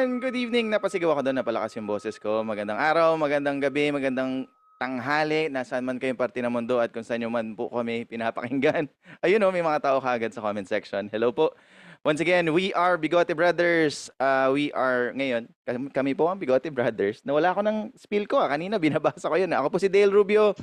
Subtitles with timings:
[0.00, 0.16] Everyone!
[0.24, 0.72] Good evening!
[0.72, 2.40] Napasigaw ako doon, napalakas yung boses ko.
[2.40, 4.48] Magandang araw, magandang gabi, magandang
[4.80, 8.88] tanghali, nasaan man kayong parte ng mundo at kung saan man po kami pinapakinggan.
[9.28, 11.04] Ayun o, may mga tao kagad sa comment section.
[11.12, 11.52] Hello po.
[12.00, 14.08] Once again, we are Bigote Brothers.
[14.16, 17.20] Uh, we are, ngayon, kami- po ang Bigote Brothers.
[17.28, 18.40] Nawala ko ng spill ko.
[18.40, 18.48] ah.
[18.48, 19.52] Kanina, binabasa ko yun.
[19.52, 20.56] Ako po si Dale Rubio.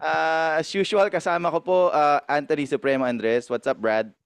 [0.00, 3.52] Uh, as usual, kasama ko po uh, Anthony Supremo Andres.
[3.52, 4.16] What's up, Brad?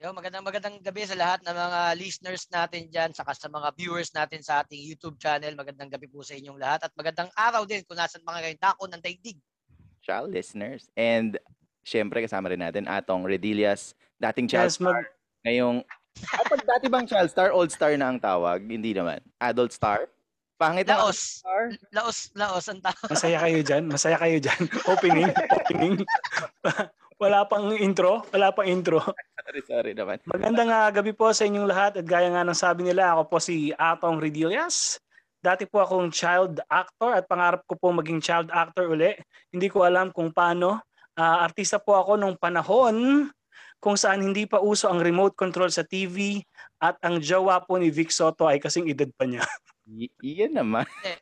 [0.00, 4.08] Yo, magandang magandang gabi sa lahat ng mga listeners natin diyan saka sa mga viewers
[4.16, 5.52] natin sa ating YouTube channel.
[5.52, 8.88] Magandang gabi po sa inyong lahat at magandang araw din kung nasan mga kayo dako
[8.88, 9.36] ng daigdig.
[10.00, 10.88] Child listeners.
[10.96, 11.36] And
[11.84, 15.04] syempre kasama rin natin Atong Redillas, dating child Yes, mag,
[15.44, 15.84] ngayong
[16.32, 18.64] ah, pag dati bang child star, old star na ang tawag?
[18.64, 19.20] Hindi naman.
[19.36, 20.08] Adult star?
[20.56, 21.44] Pangit Laos.
[21.44, 21.76] star?
[21.92, 23.04] Laos, laos ang tao.
[23.04, 23.84] masaya kayo dyan.
[23.84, 24.62] Masaya kayo dyan.
[24.96, 25.28] opening.
[25.28, 25.94] Opening.
[27.20, 28.24] wala pang intro.
[28.32, 28.98] Wala pang intro.
[29.50, 30.20] Sorry, sorry naman.
[30.28, 31.92] Magandang ah, gabi po sa inyong lahat.
[31.98, 35.00] At gaya nga ng sabi nila, ako po si Atong Redillas.
[35.40, 39.16] Dati po akong child actor at pangarap ko po maging child actor uli.
[39.48, 40.84] Hindi ko alam kung paano.
[41.18, 43.26] Ah, artista po ako nung panahon
[43.80, 46.44] kung saan hindi pa uso ang remote control sa TV
[46.78, 49.42] at ang jowa po ni Vic Soto ay kasing edad pa niya.
[49.90, 50.86] Y- iyan naman.
[51.02, 51.18] Eh,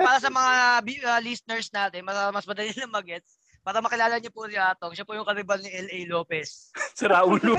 [0.00, 3.36] para sa mga uh, listeners natin, mas, mas madali na magets.
[3.66, 6.06] Para makilala niyo po si Atong, siya po yung karibal ni L.A.
[6.06, 6.70] Lopez.
[6.98, 7.58] Sa Raulo.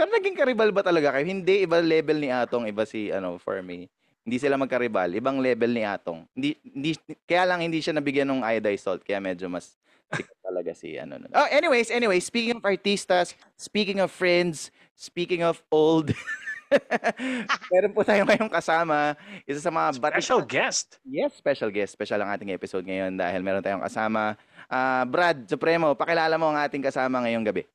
[0.00, 1.28] Pero naging karibal ba talaga kayo?
[1.28, 3.92] Hindi, iba level ni Atong, iba si ano, for me.
[4.24, 6.24] Hindi sila magkaribal, ibang level ni Atong.
[6.32, 6.96] Hindi, hindi,
[7.28, 9.76] kaya lang hindi siya nabigyan ng iodized salt, kaya medyo mas
[10.08, 11.20] sikat talaga si ano.
[11.20, 11.28] nun.
[11.36, 16.16] Oh, anyways, anyways, speaking of artistas, speaking of friends, speaking of old,
[17.72, 21.02] meron po tayo ngayong kasama, isa sa mga bat- Special guest.
[21.02, 21.94] Yes, special guest.
[21.94, 24.38] Special ang ating episode ngayon dahil meron tayong kasama.
[24.70, 27.66] Ah, Brad Supremo, pakilala mo ang ating kasama ngayong gabi.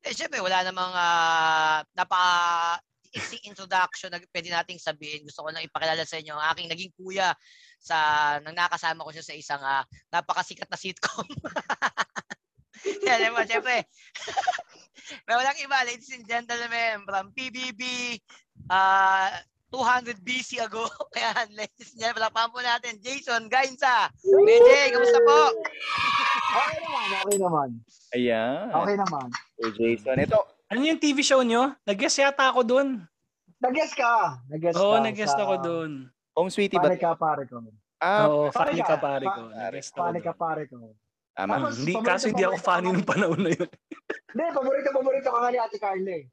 [0.00, 2.80] Eh, syempre, wala namang uh, napaka
[3.10, 5.26] easy introduction na pwede nating sabihin.
[5.26, 7.34] Gusto ko lang ipakilala sa inyo ang aking naging kuya
[7.80, 7.96] sa
[8.44, 9.82] nang nakasama ko siya sa isang ah,
[10.14, 11.26] napakasikat na sitcom.
[13.04, 13.84] Yan, diba, syempre.
[15.26, 17.82] May walang iba, ladies and gentlemen, from PBB,
[18.66, 19.30] uh,
[19.70, 20.82] 200 BC ago.
[21.14, 24.10] Kaya, ladies and gentlemen, palakpakan po natin, Jason Gainsa.
[24.20, 25.38] BJ, kamusta po?
[26.50, 27.68] Okay naman, okay naman.
[28.10, 28.74] Ayan.
[28.74, 29.26] Okay naman.
[29.54, 30.18] Sir Jason.
[30.18, 31.78] Ito, Ano yung TV show nyo?
[31.86, 33.06] Nag-guest yata ako doon.
[33.62, 34.34] Nag-guess ka.
[34.50, 35.04] Nag-guess Oo, ka.
[35.06, 35.90] nag-guest sa ako doon.
[36.34, 36.90] Home Sweetie ba?
[36.90, 37.62] Pare ka, pare ko.
[38.02, 38.98] Ah, Oo, pare ka.
[38.98, 39.42] pare ko.
[39.46, 40.78] Pa- Nag-guest ako Pare ka, pare ko.
[41.40, 41.52] Tama.
[41.56, 43.68] Tapos, Hindi, paborito- kaso hindi ako ko- nung panahon na yun.
[44.30, 46.24] Hindi, paborito, paborito ka nga ni Ate Carla eh.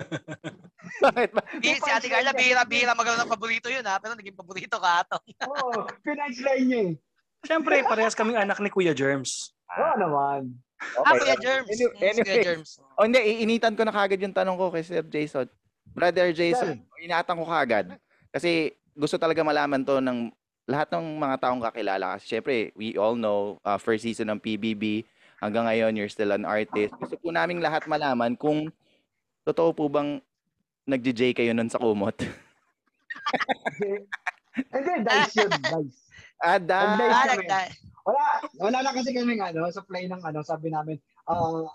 [1.04, 1.42] Bakit ba?
[1.60, 5.16] Eh, si Ate Carla, bihira-bihira magkaroon ng paborito yun ha, pero naging paborito ka ato.
[5.50, 6.92] Oo, pinanchline niya eh.
[7.40, 9.52] Siyempre, parehas kaming anak ni Kuya Germs.
[9.70, 10.56] Oo naman.
[11.04, 11.68] Ah, Kuya Germs.
[11.68, 12.42] Any- si Kuya anyway.
[12.42, 12.70] Germs.
[12.96, 15.48] Oh, hindi, iinitan ko na kagad yung tanong ko kay Sir Jason.
[15.86, 17.96] Brother Jason, inatan ko kagad.
[18.30, 20.30] Kasi gusto talaga malaman to ng
[20.70, 22.14] lahat ng mga taong kakilala.
[22.14, 25.02] Kasi syempre, we all know, uh, first season ng PBB,
[25.42, 26.94] hanggang ngayon, you're still an artist.
[26.94, 28.70] Gusto po naming lahat malaman kung
[29.42, 30.22] totoo po bang
[30.86, 32.14] nag-J kayo nun sa kumot.
[34.70, 35.98] Hindi, dice yun, dice.
[36.38, 37.44] ah, da- Nag-dice Ah, kami.
[37.46, 38.22] nagda- Wala,
[38.58, 40.96] wala na kasi kami ano, sa play ng ano, sabi namin,
[41.28, 41.68] ah,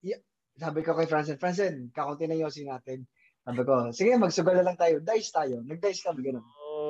[0.00, 0.22] y-
[0.56, 3.04] sabi ko kay Francine, Francine, kakunti na yosi natin.
[3.42, 4.98] Sabi ko, sige, magsugal na lang tayo.
[4.98, 5.60] Dice tayo.
[5.62, 6.42] Nag-dice kami, ganun.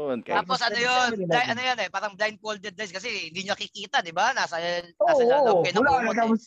[0.09, 1.51] Yun, kay- Tapos ano yun, di- Daddy.
[1.51, 4.31] ano yan eh, parang blindfolded dice kasi hindi niya kikita, di ba?
[4.31, 4.57] Nasa,
[4.97, 6.13] Oo, nasa oo, kayo ng wala kumot na.
[6.13, 6.19] eh.
[6.23, 6.43] Tapos,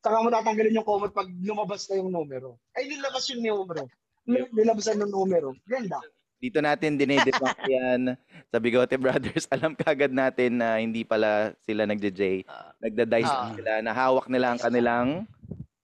[0.00, 2.60] saka mo tatanggalin yung comment pag lumabas na yung numero.
[2.70, 3.84] Ay, nilabas yung numero.
[4.22, 5.56] Nil- Nilabasan yung numero.
[5.64, 5.96] Ganda.
[6.36, 8.16] Dito natin dinedebunk yan
[8.46, 9.44] sa Bigote Brothers.
[9.52, 12.44] Alam kagad natin na hindi pala sila nagja-J.
[12.46, 12.72] Ah.
[12.78, 13.52] Nagda-dice Ah.
[13.52, 13.72] sila.
[13.80, 15.08] Nahawak nila ang kanilang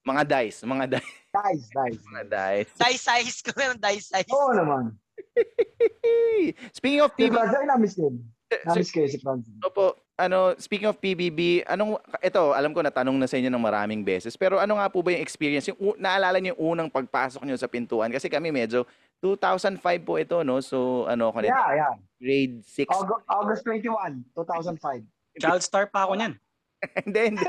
[0.02, 0.62] mga dice.
[0.62, 1.12] Mga dice.
[1.28, 2.00] Dice, dice.
[2.08, 2.70] Mga dice.
[2.74, 4.30] dice size ko meron dice size.
[4.30, 4.96] Oo naman.
[6.78, 8.16] Speaking of Si PBB, Franz, ay, namiss ko yun.
[8.48, 9.44] sir, Namiss ko si Franz.
[9.74, 9.84] po,
[10.16, 14.32] ano, speaking of PBB, anong, ito, alam ko natanong na sa inyo ng maraming beses,
[14.32, 15.68] pero ano nga po ba yung experience?
[15.68, 18.08] Yung, naalala niyo yung unang pagpasok niyo sa pintuan?
[18.08, 18.88] Kasi kami medyo,
[19.20, 20.60] 2005 po ito, no?
[20.64, 21.94] So, ano, ko Yeah, yeah.
[22.16, 22.88] grade 6.
[22.92, 25.04] August, August 21, 2005.
[25.36, 26.32] Child star pa ako niyan.
[27.04, 27.44] hindi, hindi.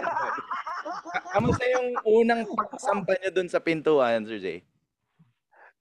[1.36, 4.60] Kamusta yung unang pagsampa niyo dun sa pintuan, Sir Jay?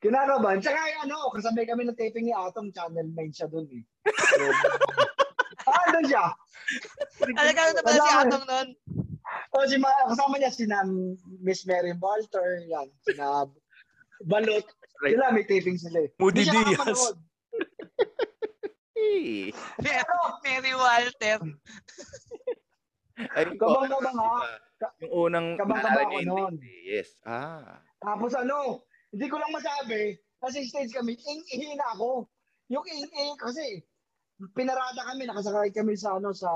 [0.06, 0.62] Kinakabahan.
[0.62, 3.82] Tsaka ano, kasabay kami ng taping ni Atom, Channel 9 siya dun eh.
[4.06, 4.38] So,
[5.74, 6.24] ah, doon siya.
[7.34, 8.68] Talaga na pala si Atong noon.
[9.50, 10.70] O, si Ma- kasama niya si
[11.42, 13.50] Miss Mary Walter, yan, sina
[14.24, 14.64] Balot.
[15.02, 15.12] Right.
[15.18, 16.10] Sila, may taping sila eh.
[16.16, 17.12] Moody Diaz.
[18.96, 19.52] Hey.
[20.46, 21.36] Mary Walter.
[23.58, 23.66] Po.
[23.76, 24.28] Kabang-kabang nga.
[24.80, 26.54] Ka- Yung unang kabang-kabang ako nun.
[26.64, 27.12] Yes.
[27.28, 27.84] Ah.
[28.00, 32.26] Tapos ano, hindi ko lang masabi, kasi stage kami, ing-ihi na ako.
[32.72, 33.82] Yung ing-ihi, kasi
[34.52, 36.50] pinarada kami, nakasakay kami sa ano sa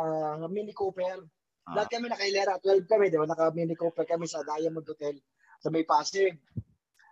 [0.50, 1.24] Mini Cooper.
[1.64, 1.80] Ah.
[1.80, 3.26] Lahat kami nakailera, 12 kami, di ba?
[3.26, 5.16] Naka Mini Cooper kami sa Diamond Hotel
[5.60, 6.36] sa may Pasig.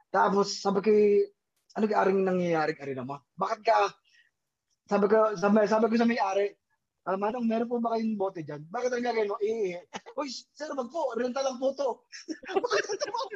[0.08, 0.90] Tapos sabi ko,
[1.76, 3.20] ano ka aring nangyayari ka rin naman?
[3.36, 3.92] Bakit ka,
[4.88, 6.56] sabi ko, sabi, sabi ko sa may-ari,
[7.08, 8.68] ah, Manong, meron po ba kayong bote dyan?
[8.68, 9.40] Bakit ang gagawin mo?
[9.40, 9.80] Iihi.
[10.14, 12.04] Uy, sir, wag po, renta lang po to.
[12.64, 13.28] Bakit ang trabaho?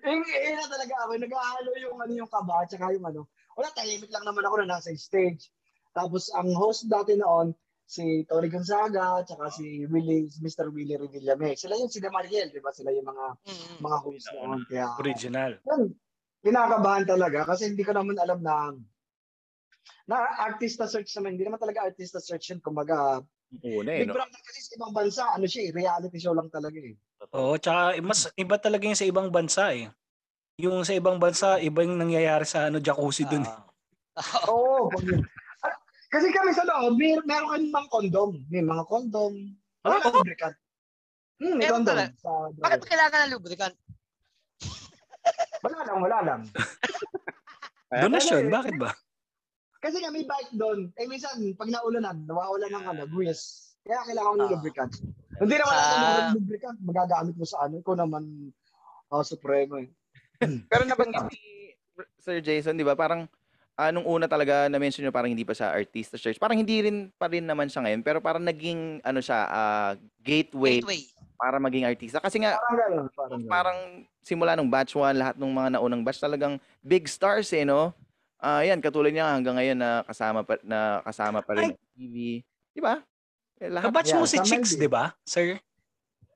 [0.00, 1.12] Iihi na talaga ako.
[1.18, 3.28] Nag-ahalo yung, ano, yung kaba, tsaka yung ano.
[3.54, 5.50] Wala, tahimik lang naman ako na nasa stage.
[5.92, 7.52] Tapos ang host dati noon,
[7.84, 10.70] si Tony Gonzaga, tsaka si Willie, Mr.
[10.70, 11.58] Willie Revillame.
[11.58, 12.70] Sila yung sila Mariel, di ba?
[12.70, 13.76] Sila yung mga Mm.
[13.82, 14.58] mga host noon.
[14.64, 15.52] Kaya, Original.
[15.66, 15.82] yun,
[16.40, 18.70] kinakabahan talaga kasi hindi ko naman alam na
[20.04, 22.60] na artista search naman, hindi naman talaga artista search yun.
[22.60, 23.22] Kumbaga,
[23.60, 24.14] Una eh, Big no?
[24.14, 26.94] Brother kasi sa ibang bansa, ano siya eh, reality show lang talaga eh.
[27.34, 29.90] Oo, tsaka mas iba talaga yung sa ibang bansa eh.
[30.56, 33.42] Yung sa ibang bansa, iba yung nangyayari sa ano jacuzzi dun.
[33.42, 33.50] eh.
[33.50, 33.66] Ah.
[34.48, 34.90] Oo.
[35.60, 35.76] Ah,
[36.08, 38.30] kasi kami sa loob, may, meron kami mga kondom.
[38.48, 39.32] May mga kondom.
[39.84, 40.56] Wala Ah, lang lubricant.
[41.36, 41.96] Hmm, may kondom.
[42.16, 43.74] Sa Bakit kailangan ng lubricant?
[45.60, 46.40] Wala lang, wala lang.
[47.92, 48.96] Ano eh, bakit ba?
[49.80, 50.92] Kasi nga may bike doon.
[50.94, 53.72] Eh minsan, pag naulanan, nawawala ng ano, grease.
[53.80, 54.52] Kaya kailangan ng Ah.
[54.52, 54.92] lubricant.
[55.40, 55.80] Hindi naman Ah.
[55.80, 56.78] ako ng lubricant.
[56.80, 57.80] Magagamit mo sa ano.
[57.80, 58.22] Ikaw naman,
[59.08, 59.88] oh, supremo eh.
[60.70, 61.40] Pero nabanggit ni
[62.20, 62.92] Sir Jason, di ba?
[62.94, 63.24] Parang
[63.74, 66.36] ah, nung una talaga na-mention nyo parang hindi pa siya artista search.
[66.36, 68.04] Parang hindi rin pa rin naman siya ngayon.
[68.04, 71.08] Pero parang naging ano siya, ah, gateway, Gateway.
[71.34, 72.20] para maging artista.
[72.20, 73.06] Kasi nga, Parang gano'n.
[73.16, 73.78] Parang parang
[74.20, 77.96] simula nung batch 1, lahat ng mga naunang batch talagang big stars eh, no?
[78.40, 81.70] Ah, yan, katulad niya hanggang ngayon na kasama pa, na kasama pa rin Ay.
[81.70, 82.16] sa TV.
[82.72, 82.94] Di ba?
[83.60, 83.92] Eh, lahat.
[83.92, 84.80] Kabatch mo Yeah, si tama Chicks, yun.
[84.80, 85.60] di ba, sir?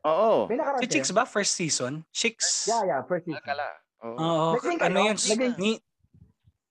[0.05, 0.53] Oo.
[0.79, 2.05] Si Chicks ba first season?
[2.11, 2.69] Chicks.
[2.69, 3.41] Yeah, yeah, first season.
[3.41, 3.65] Kala.
[4.05, 4.15] Oo.
[4.15, 5.09] Oo, Naging ano kayo?
[5.09, 5.17] yun?
[5.17, 5.73] Naging- Ni,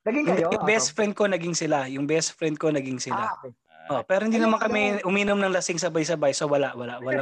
[0.06, 0.48] Naging kayo?
[0.54, 1.90] yung best friend ko naging sila.
[1.90, 3.24] Yung best friend ko naging Ah, sila.
[3.34, 3.52] okay.
[3.92, 6.32] Oh, pero hindi naman kami uminom ng lasing sabay-sabay.
[6.32, 7.20] So wala, wala, wala.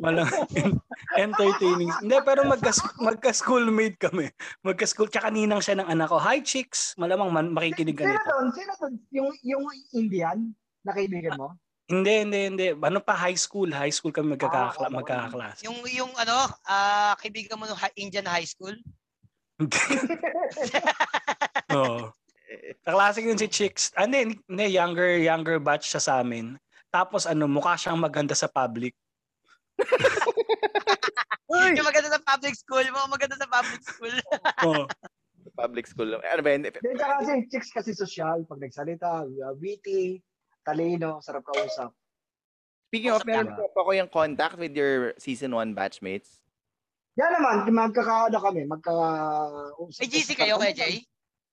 [0.00, 0.24] Walang
[1.20, 1.92] entertaining.
[2.00, 4.32] Hindi, pero magka, magka-schoolmate kami.
[4.64, 5.12] Magka-school.
[5.12, 6.16] Tsaka ninang siya ng anak ko.
[6.16, 6.96] Hi, chicks!
[6.96, 8.24] Malamang man, makikinig ka Sino nito.
[8.24, 8.46] doon?
[8.56, 8.92] Sino doon?
[9.12, 10.38] Yung, yung Indian
[10.80, 11.60] na kaibigan mo?
[11.92, 12.66] Hindi, hindi, hindi.
[12.72, 13.68] Ano pa, high school.
[13.68, 15.60] High school kami magkakakla, Ah, magkakaklas.
[15.60, 18.72] Yung yung ano, ah kaibigan mo hi- Indian high school?
[21.72, 22.08] Oo.
[22.84, 23.92] Kaklase yun si Chicks.
[23.96, 26.58] Ah, hindi, hindi, younger, younger batch siya sa amin.
[26.92, 28.92] Tapos ano, mukha siyang maganda sa public.
[31.52, 34.14] Yung maganda sa public school, yung mga maganda sa public school.
[34.68, 34.84] Oo.
[35.52, 36.08] Public school.
[36.16, 36.62] Ano ba yun?
[36.68, 40.20] Then kasi chicks kasi social, pag nagsalita, uh, witty,
[40.64, 41.92] talino, sarap kausap.
[42.92, 46.40] Speaking of, meron po ako yung contact with your season 1 batchmates.
[47.16, 48.92] Yan naman, magkakaano kami, magka...
[50.00, 50.94] May GC kayo kay Jay?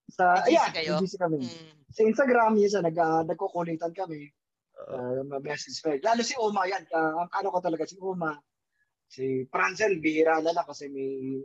[0.09, 0.93] Sa, GC yeah, kayo?
[0.99, 1.45] GC kami.
[1.45, 1.71] Mm.
[1.89, 4.33] Sa Instagram, minsan nag, uh, nagkukulitan kami.
[4.89, 6.01] Uh, message friend.
[6.01, 6.87] Lalo si Uma yan.
[6.89, 8.39] Uh, ang ano ko talaga si Uma.
[9.09, 11.41] Si Francel, bihira na lang kasi may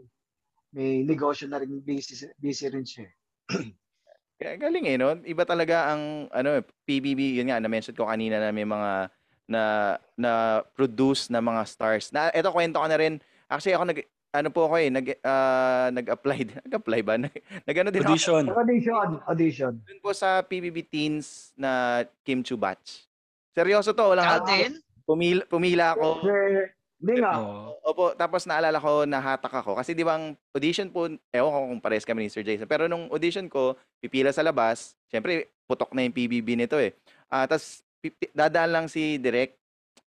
[0.75, 3.07] may negosyo na rin busy, busy rin siya.
[4.39, 5.15] Kaya galing eh, no?
[5.23, 9.09] Iba talaga ang, ano, PBB, yun nga, na-mention ko kanina na may mga
[9.45, 12.09] na na produce na mga stars.
[12.11, 13.21] Na eto kwento ko na rin.
[13.49, 14.01] Actually ako nag
[14.35, 16.39] ano po ako eh, nag ah, nag-apply.
[16.67, 17.15] Nag-apply ba?
[17.15, 18.45] Nag, nag ano din ako Audition.
[18.51, 19.73] Audition, audition.
[19.87, 23.07] dun po sa PBB Teens na Kim Chu batch.
[23.55, 24.73] Seryoso to, walang Ikaw din?
[25.07, 26.27] Pumila, pumila ako.
[26.27, 27.37] Eh, Hindi nga.
[27.85, 31.05] Opo, tapos naalala ko nahatak ako kasi 'di ba ang audition po,
[31.37, 34.97] ewan ko kung pares kami ni Sir Jason, pero nung audition ko, pipila sa labas,
[35.13, 36.97] syempre putok na yung PBB nito eh.
[37.29, 37.85] Ah, tapos
[38.33, 39.57] dadaan lang si Direk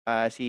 [0.06, 0.48] ah, si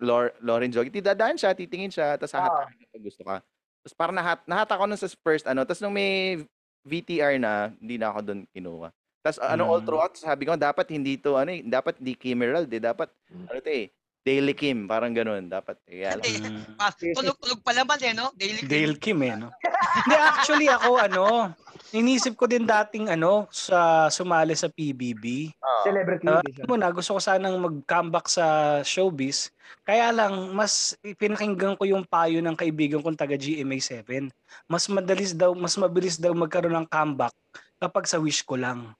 [0.00, 2.48] Lor Lauren Jogi, dadaan siya, titingin siya, tapos Ah.
[2.48, 3.36] hahatakin ka pag gusto ka.
[3.84, 6.40] Tapos parang nahat nahatak ako nun sa first ano, tapos nung may
[6.82, 8.88] VTR na, hindi na ako doon kinuha.
[9.20, 9.86] Tapos ano all Mm.
[9.88, 13.70] throughout, sabi ko dapat hindi to ano eh, dapat di Kimeral, di dapat ano to
[13.70, 13.88] eh,
[14.24, 15.76] Daily Kim, parang ganun, dapat.
[15.84, 16.24] Kaya lang.
[16.24, 16.48] Hindi.
[16.48, 16.80] Mm.
[16.80, 18.32] Ah, tulog-tulog pa naman eh, no?
[18.32, 19.52] Daily Dale Kim eh, no?
[20.00, 21.24] Hindi, actually ako, ano,
[21.94, 25.54] inisip ko din dating, ano, sa sumali sa PBB.
[25.62, 25.86] Ah.
[25.86, 29.54] Celebrity Uh, mo na, gusto ko sanang mag-comeback sa showbiz.
[29.86, 34.26] Kaya lang, mas pinakinggan ko yung payo ng kaibigan kong taga GMA7.
[34.66, 37.32] Mas madalis daw, mas mabilis daw magkaroon ng comeback
[37.78, 38.90] kapag sa wish ko lang.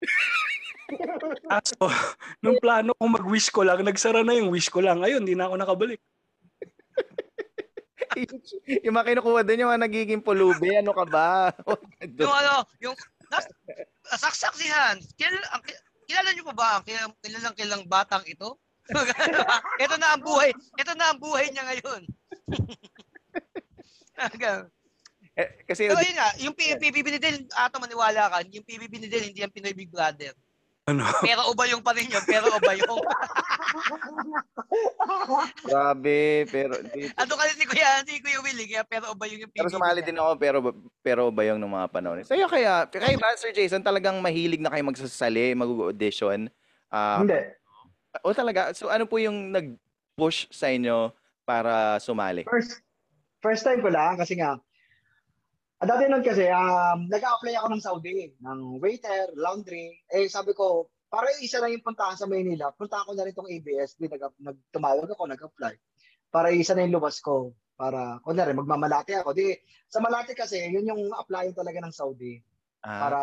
[1.50, 1.90] Kaso,
[2.38, 5.02] nung plano ko mag-wish ko lang, nagsara na yung wish ko lang.
[5.02, 6.00] Ayun, di na ako nakabalik.
[8.84, 11.50] yung mga kinukuha din yung mga nagiging pulubi, ano ka ba?
[12.20, 12.96] Yung ano, yung
[13.32, 13.48] nas,
[14.20, 15.10] saksak si Hans.
[15.16, 15.62] Kailan, ang,
[16.06, 18.60] kilala niyo pa ba ang kilalang, kilang batang ito?
[19.84, 20.52] ito na ang buhay.
[20.76, 22.02] Ito na ang buhay niya ngayon.
[25.34, 29.08] Eh, kasi Pero yun nga, yung PBB ni Del, ato maniwala ka, yung PBB ni
[29.10, 30.30] Del, hindi ang Pinoy Big Brother.
[30.84, 31.00] Ano?
[31.24, 33.00] Pero ubayong pa rin yun, pero ubayong.
[35.64, 36.76] grabe, pero
[37.16, 39.64] Ano kasi si Kuya, si Kuya Willie, kaya pero ubayong yung PBB.
[39.64, 40.58] pero sumali din ako pero
[41.00, 42.20] pero ba yung ng mga panahon.
[42.20, 46.52] Sa'yo kaya, kaya ba Sir Jason talagang mahilig na kayo magsasali, mag-audition?
[46.92, 47.40] Ah, Hindi.
[48.20, 51.16] o talaga, so ano po yung nag-push sa inyo
[51.48, 52.44] para sumali?
[52.44, 52.84] First,
[53.40, 54.60] first time ko lang kasi nga,
[55.84, 59.92] ah, dati nun kasi, um, nag-apply ako ng Saudi, ng waiter, laundry.
[60.08, 63.52] Eh, sabi ko, para isa lang yung puntahan sa Maynila, punta ko na rin tong
[63.52, 64.00] ABS.
[64.00, 65.74] Di, nag, nagtumawag ako, nag-apply.
[66.32, 67.52] Para isa na yung luwas ko.
[67.76, 69.36] Para, kunwari, magmamalati ako.
[69.36, 69.52] Di,
[69.86, 72.40] sa Malati kasi, yun yung applyin talaga ng Saudi.
[72.80, 73.20] Ah, Para,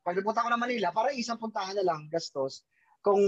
[0.00, 2.62] pag nagpunta ko ng Manila, para isang puntahan na lang, gastos.
[3.02, 3.20] Kung,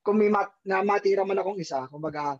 [0.00, 2.38] kung may mat, na matira man akong isa, kumbaga,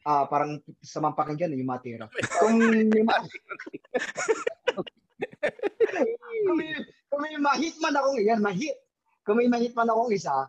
[0.00, 2.08] ah parang sa mampakinggan yung matira.
[2.40, 3.20] Kung may, ma-
[6.46, 6.70] kung may,
[7.08, 8.76] kung may mahit man akong yan, mahit.
[9.24, 10.48] Kung may mahit man akong isa,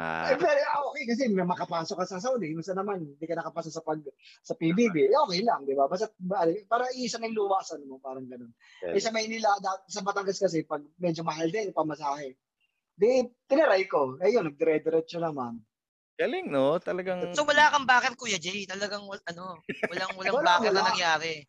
[0.00, 3.36] ah, eh, pero ah, okay kasi may makapasok ka sa Saudi, minsan naman hindi ka
[3.36, 4.00] nakapasok sa pag
[4.40, 5.84] sa PBB, eh, okay lang, di ba?
[5.88, 8.52] Basta ba- para isa na yung luwasan mo, parang ganun.
[8.84, 9.52] Eh sa Maynila,
[9.88, 12.36] sa Batangas kasi pag medyo mahal din pamasahe.
[12.92, 14.20] Di tinaray ko.
[14.20, 15.60] Eh yun, nagdire-diretso naman.
[16.12, 16.76] galing no?
[16.78, 18.68] Talagang So wala kang backer, Kuya Jay.
[18.68, 19.44] Talagang ano,
[19.90, 21.42] walang walang Wala, backer na nangyari.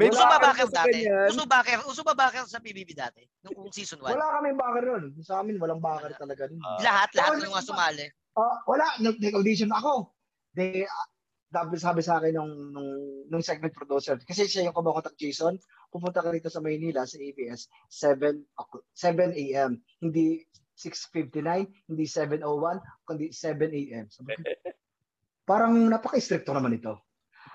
[0.00, 1.00] May uso ba backer backer dati?
[1.28, 3.20] Uso backer, uso ba backer sa PBB dati?
[3.44, 4.16] Nung season 1?
[4.16, 5.04] Wala kaming bakar nun.
[5.20, 6.64] Sa amin, walang bakar talaga nun.
[6.64, 6.80] Ah.
[6.80, 8.06] Lahat, lahat ng mga sumali.
[8.32, 10.16] Ah, wala, nag- nag-audition ako.
[10.56, 11.06] De, uh,
[11.52, 12.90] sabi, sabi sa akin nung, nung,
[13.28, 15.60] nung segment producer, kasi siya yung kumakontak Jason,
[15.92, 19.76] pupunta ka rito sa Maynila, sa ABS, 7, o'clock- 7 a.m.
[20.00, 20.48] Hindi
[20.80, 24.08] 6.59, hindi 7.01, kundi 7 a.m.
[24.08, 24.32] Sabi
[25.50, 26.96] parang napaka-stricto naman ito.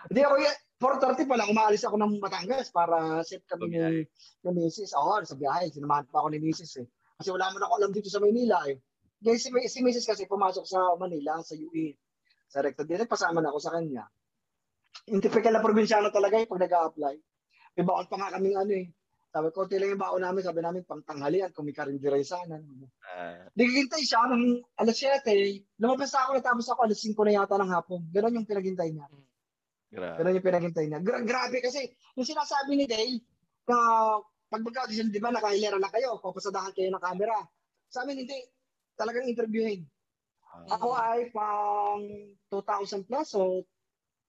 [0.09, 3.79] Hindi ako, y- 4.30 pa lang, umaalis ako ng Batangas para set kami ni,
[4.43, 4.91] ni Mrs.
[5.00, 6.83] Oo, sa biyahe, sinamahan pa ako ni Mrs.
[6.83, 6.88] eh.
[7.15, 8.77] Kasi wala mo na ako alam dito sa Maynila eh.
[9.24, 10.05] Kaya si, si Mrs.
[10.05, 11.95] kasi pumasok sa Manila, sa UE.
[12.51, 14.03] Sa recto din, pasama na ako sa kanya.
[15.09, 17.15] Yung typical na probinsyano talaga eh, pag nag-a-apply.
[17.79, 18.88] May baon pa nga kaming ano eh.
[19.35, 22.55] Sabi ko, lang yung baon namin, sabi namin, pang tanghalian, kung may karindiray sana.
[22.55, 25.27] ah, Nagkikintay siya ng alas 7.
[25.75, 28.00] Lumabas ako, natapos ako, alas 5 na yata ng hapon.
[28.15, 29.03] Ganon yung pinaghintay niya.
[29.92, 30.18] Grabe.
[30.22, 31.00] Ganon yung pinaghintay niya.
[31.01, 33.22] Gra- grabe kasi, yung sinasabi ni Dale,
[33.65, 33.77] na
[34.46, 37.36] pag mag-audition, di ba, nakahilera na kayo, papasadahan kayo ng camera.
[37.89, 38.38] Sa amin, hindi.
[38.96, 39.84] Talagang interviewin.
[40.56, 42.00] Ah, Ako ay pang
[42.48, 43.65] 2,000 plus o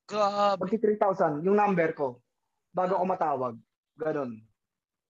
[0.07, 0.63] Grabe.
[0.63, 2.19] pagti 3,000 yung number ko
[2.75, 3.55] bago ako matawag.
[3.95, 4.39] Ganon.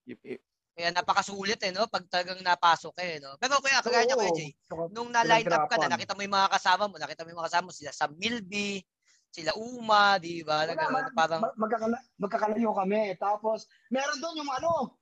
[0.07, 0.43] y- y-
[0.77, 1.89] Kaya napakasulit eh, no?
[1.89, 3.33] Pag talagang napasok eh, no?
[3.41, 4.53] Pero kuya, kagaya niya, Kuya Jay,
[4.93, 7.49] nung na-line up ka na, nakita mo yung mga kasama mo, nakita mo yung mga
[7.49, 8.85] kasama mo, sila sa Milby,
[9.33, 10.65] sila Uma, di ba?
[10.65, 13.15] Wala, gano'n, ma- parang, ma- magkakala, magkakalayo kami.
[13.21, 14.97] Tapos, meron doon yung ano,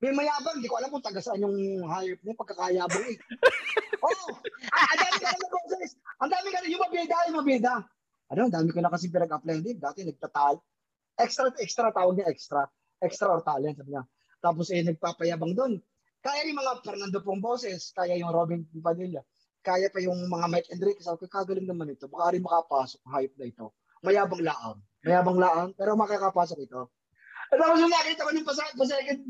[0.00, 3.16] may mayabang, di ko alam kung taga saan yung hayop niya, pagkakayabang eh.
[4.04, 4.28] oh,
[4.72, 5.90] ah, ang dami ka na boses.
[6.20, 7.74] Ang dami ka na, yung mabida, yung mabida.
[8.32, 9.76] Ano, ang dami ko na kasi pinag-apply din.
[9.80, 10.60] Dati nagtatal.
[11.16, 12.68] Extra, extra, tawag niya extra.
[13.00, 14.04] Extra or talent, sabi niya.
[14.40, 15.80] Tapos eh, nagpapayabang doon.
[16.20, 19.22] Kaya yung mga Fernando pong boses, kaya yung Robin Padilla,
[19.66, 22.06] kaya pa yung mga Mike Enrique, sabi ko, kagaling naman ito.
[22.06, 23.74] Baka rin makapasok, hype na ito.
[24.06, 24.78] Mayabang laang.
[25.02, 26.94] Mayabang laang, pero makakapasok ito.
[27.50, 28.54] At tapos yung nakita ko yung pa
[28.86, 29.22] second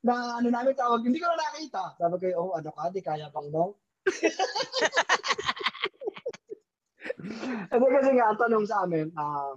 [0.00, 1.82] na ano namin tawag, hindi ko na nakita.
[2.00, 3.76] Sabi ko, oh, ano ka, di kaya bang no?
[7.70, 9.56] Ano kasi nga, ang tanong sa amin, um,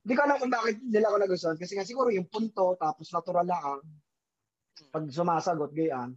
[0.00, 1.58] hindi ko alam kung bakit nila ako nagustuhan.
[1.60, 3.84] Kasi nga siguro yung punto, tapos natural lang,
[4.88, 6.16] pag sumasagot, gayaan.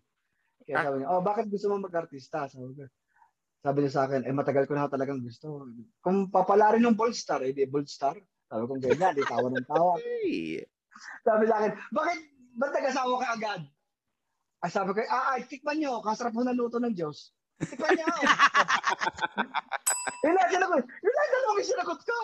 [0.64, 2.48] Kaya sabi niya, oh, bakit gusto mo mag-artista?
[2.48, 2.88] Sabi ko,
[3.64, 5.64] sabi niya sa akin, eh matagal ko na talagang gusto.
[6.04, 8.20] Kung papalarin ng bold star, eh di bold star.
[8.52, 9.96] Sabi ko, ganyan, di tawa ng tawa.
[11.26, 12.20] Sabi sa akin, bakit,
[12.60, 13.62] ba't nag-asawa ka agad?
[14.64, 17.36] Ay, sabi ko, ah, ay, tikman nyo, kasarap mo na luto ng Diyos.
[17.60, 18.08] Tikman nyo.
[20.24, 20.84] yun lang sinagot.
[20.88, 22.20] Yun lang talaga yung sinagot ko.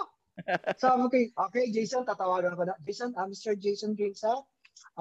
[0.79, 1.15] Sabi ko,
[1.49, 2.79] okay, Jason, tatawagan ko na.
[2.83, 3.59] Jason, ah, Mr.
[3.59, 4.39] Jason Gaines, ha?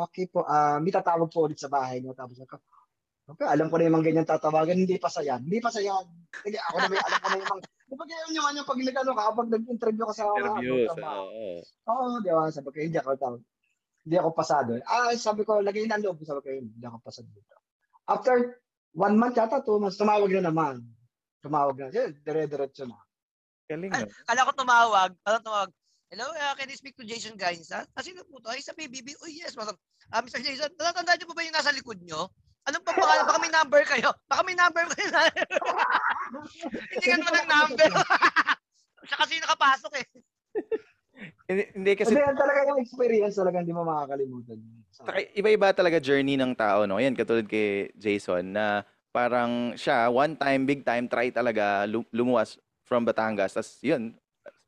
[0.09, 2.16] Okay po, ah, may tatawag po ulit sa bahay niyo.
[2.16, 2.59] Tapos ako,
[3.29, 5.45] okay, alam ko na yung mga ganyan tatawagan, hindi pa sa yan.
[5.45, 6.05] Hindi pa sa yan.
[6.41, 8.79] Sige, ako na may alam ko na yung mga, di ba ganyan yung ano, pag
[8.81, 10.75] nag-ano ka, pag nag-interview ka sa mga Interview.
[10.89, 11.47] oo.
[11.93, 12.43] Oo, di ba?
[12.49, 13.43] Sabi ko, hindi ako tawag.
[14.09, 14.71] Hindi ako pasado.
[14.89, 16.25] Ah, sabi ko, lagay na loob.
[16.25, 17.55] Sabi ko, hindi ako pasado dito.
[18.09, 18.65] After
[18.97, 20.81] one month yata, two months, tumawag na naman.
[21.45, 21.93] Tumawag na.
[21.93, 22.97] Sige, dire-diretso na.
[23.69, 24.09] Galing no?
[24.25, 25.71] kala ko tumawag, kala tumawag,
[26.09, 27.69] Hello, uh, can I speak to Jason Gaines?
[27.69, 27.85] Ha?
[27.93, 28.49] Ah, sino po to?
[28.49, 29.13] Ay, sa PBB.
[29.21, 29.53] Oh, yes.
[29.53, 29.77] Parang,
[30.09, 30.41] ah, Mr.
[30.41, 32.33] Jason, natatandaan niyo po ba yung nasa likod niyo?
[32.69, 33.25] Anong pa pangalan?
[33.25, 34.09] Baka may number kayo.
[34.29, 35.09] Baka may number kayo.
[36.93, 37.89] Hindi ka naman ng number.
[39.09, 40.07] Siya kasi nakapasok eh.
[41.49, 44.61] Hindi, hindi kasi Kasi yan talaga yung experience talaga hindi mo makakalimutan.
[44.95, 45.03] So,
[45.35, 47.03] iba-iba talaga journey ng tao, no?
[47.03, 52.61] Yan, katulad kay Jason, na parang siya, one time, big time, try talaga lu- lumuwas
[52.87, 53.57] from Batangas.
[53.57, 54.15] Tapos yun,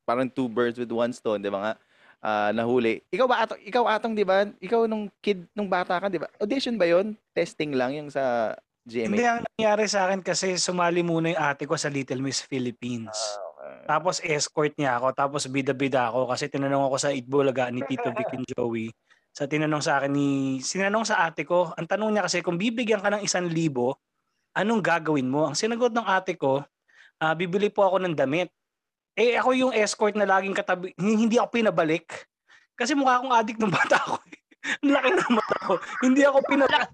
[0.03, 1.73] parang two birds with one stone, di ba nga?
[2.21, 3.01] Ah, nahuli.
[3.09, 4.45] Ikaw ba, Atong, ikaw Atong, di ba?
[4.45, 6.29] Ikaw nung kid, nung bata ka, di ba?
[6.37, 7.17] Audition ba yun?
[7.33, 8.53] Testing lang yung sa
[8.85, 9.25] Hindi GMA?
[9.25, 13.13] ang nangyari sa akin kasi sumali muna yung ate ko sa Little Miss Philippines.
[13.57, 13.89] Okay.
[13.89, 18.29] Tapos escort niya ako, tapos bida-bida ako kasi tinanong ako sa Itbulaga ni Tito Vic
[18.37, 18.93] and Joey.
[19.33, 20.29] Sa tinanong sa akin ni,
[20.61, 23.97] sinanong sa ate ko, ang tanong niya kasi kung bibigyan ka ng isang libo,
[24.53, 25.49] anong gagawin mo?
[25.49, 26.61] Ang sinagot ng ate ko,
[27.17, 28.53] "Ah, bibili po ako ng damit.
[29.21, 32.09] Eh ako yung escort na laging katabi, hindi ako pinabalik.
[32.73, 34.17] Kasi mukha akong adik nung bata ako.
[34.81, 35.75] Ang laki ng mata ko.
[36.01, 36.89] Hindi ako pinabalik.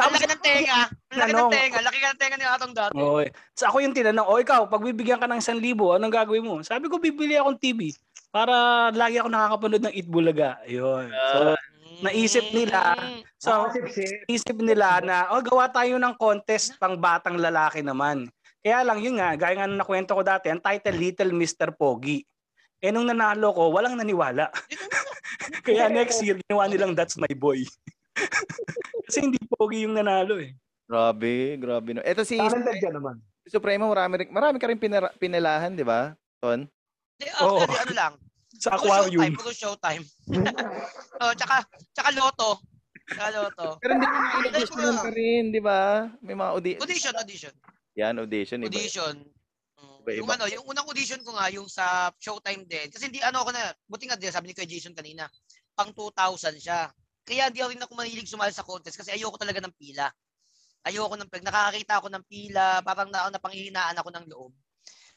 [0.00, 0.80] Ang laki ng tenga.
[0.88, 1.78] Ang laki ng tenga.
[1.80, 3.00] Laki ka ng tenga ni Atong dati.
[3.00, 3.20] Oo.
[3.56, 6.60] So ako yung tinanong, o ikaw, pag bibigyan ka ng 1,000, anong gagawin mo?
[6.60, 7.92] Sabi ko, bibili akong TV
[8.28, 10.60] para lagi ako nakakapanood ng Itbulaga.
[10.66, 11.06] Ayun.
[11.12, 11.54] So,
[12.02, 12.98] naisip nila.
[13.38, 14.24] So sip-sip.
[14.26, 18.26] isip nila na, oh, gawa tayo ng contest pang batang lalaki naman.
[18.64, 21.76] Kaya lang, yun nga, gaya nga nung nakwento ko dati, ang title, Little Mr.
[21.76, 22.24] Pogi.
[22.80, 24.48] Eh nung nanalo ko, walang naniwala.
[25.68, 27.68] Kaya next year, ginawa nilang That's My Boy.
[29.04, 30.56] Kasi hindi Pogi yung nanalo eh.
[30.88, 31.92] Grabe, grabe.
[31.92, 32.00] No.
[32.00, 33.20] Ito si Talented ka naman.
[33.44, 36.16] Supremo, marami, marami ka rin pinara- pinelahan, di ba?
[36.40, 36.64] Ton?
[37.20, 37.60] Di, Oo.
[37.60, 38.12] Actually, ano lang.
[38.56, 38.96] Sa Puro showtime.
[38.96, 39.32] aquarium.
[39.36, 40.04] Puro showtime.
[41.20, 42.64] oh, tsaka, tsaka loto.
[43.12, 43.68] Tsaka loto.
[43.76, 46.08] Pero hindi mo na ka rin, di ba?
[46.24, 47.52] May mga audi- Audition, audition.
[47.94, 48.58] Yan, audition.
[48.62, 48.70] Iba.
[48.70, 49.14] Audition.
[49.78, 49.96] Mm.
[50.02, 50.18] Iba-iba.
[50.20, 52.90] Yung ano, yung unang audition ko nga, yung sa Showtime din.
[52.90, 55.30] Kasi hindi ano ako na, buti nga din, sabi ni Kuya Jason kanina,
[55.74, 56.90] pang 2,000 siya.
[57.24, 60.12] Kaya di rin ako manilig sumali sa contest kasi ayoko talaga ng pila.
[60.84, 64.52] Ayoko ng pag nakakakita ako ng pila, parang na, napanghihinaan ako ng loob.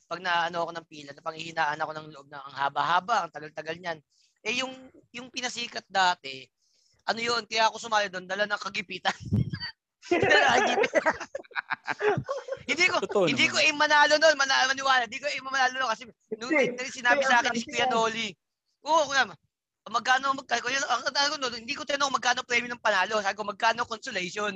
[0.08, 3.75] Pag na ano ako ng pila, napanghihinaan ako ng loob na ang haba-haba, ang tagal-tagal
[3.75, 3.99] niyan.
[4.47, 4.71] Eh yung
[5.12, 6.47] yung pinasikat dati,
[7.04, 9.12] ano yun, kaya ako sumali doon, dala ng kagipitan.
[12.67, 13.54] hindi ko Totoo hindi naman.
[13.54, 15.04] ko aim manalo noon, manalo maniwala.
[15.08, 16.04] Hindi ko aim manalo noon kasi
[16.36, 16.76] nung Hindi.
[16.76, 17.88] nung sinabi sa akin ni Kuya.
[17.88, 18.30] Dolly.
[18.84, 19.24] Oo, kuya.
[19.88, 23.24] Magkano magkano ko yun, ang ang ko noon, hindi ko tinanong magkano premium ng panalo.
[23.24, 24.54] Sabi ko magkano consolation.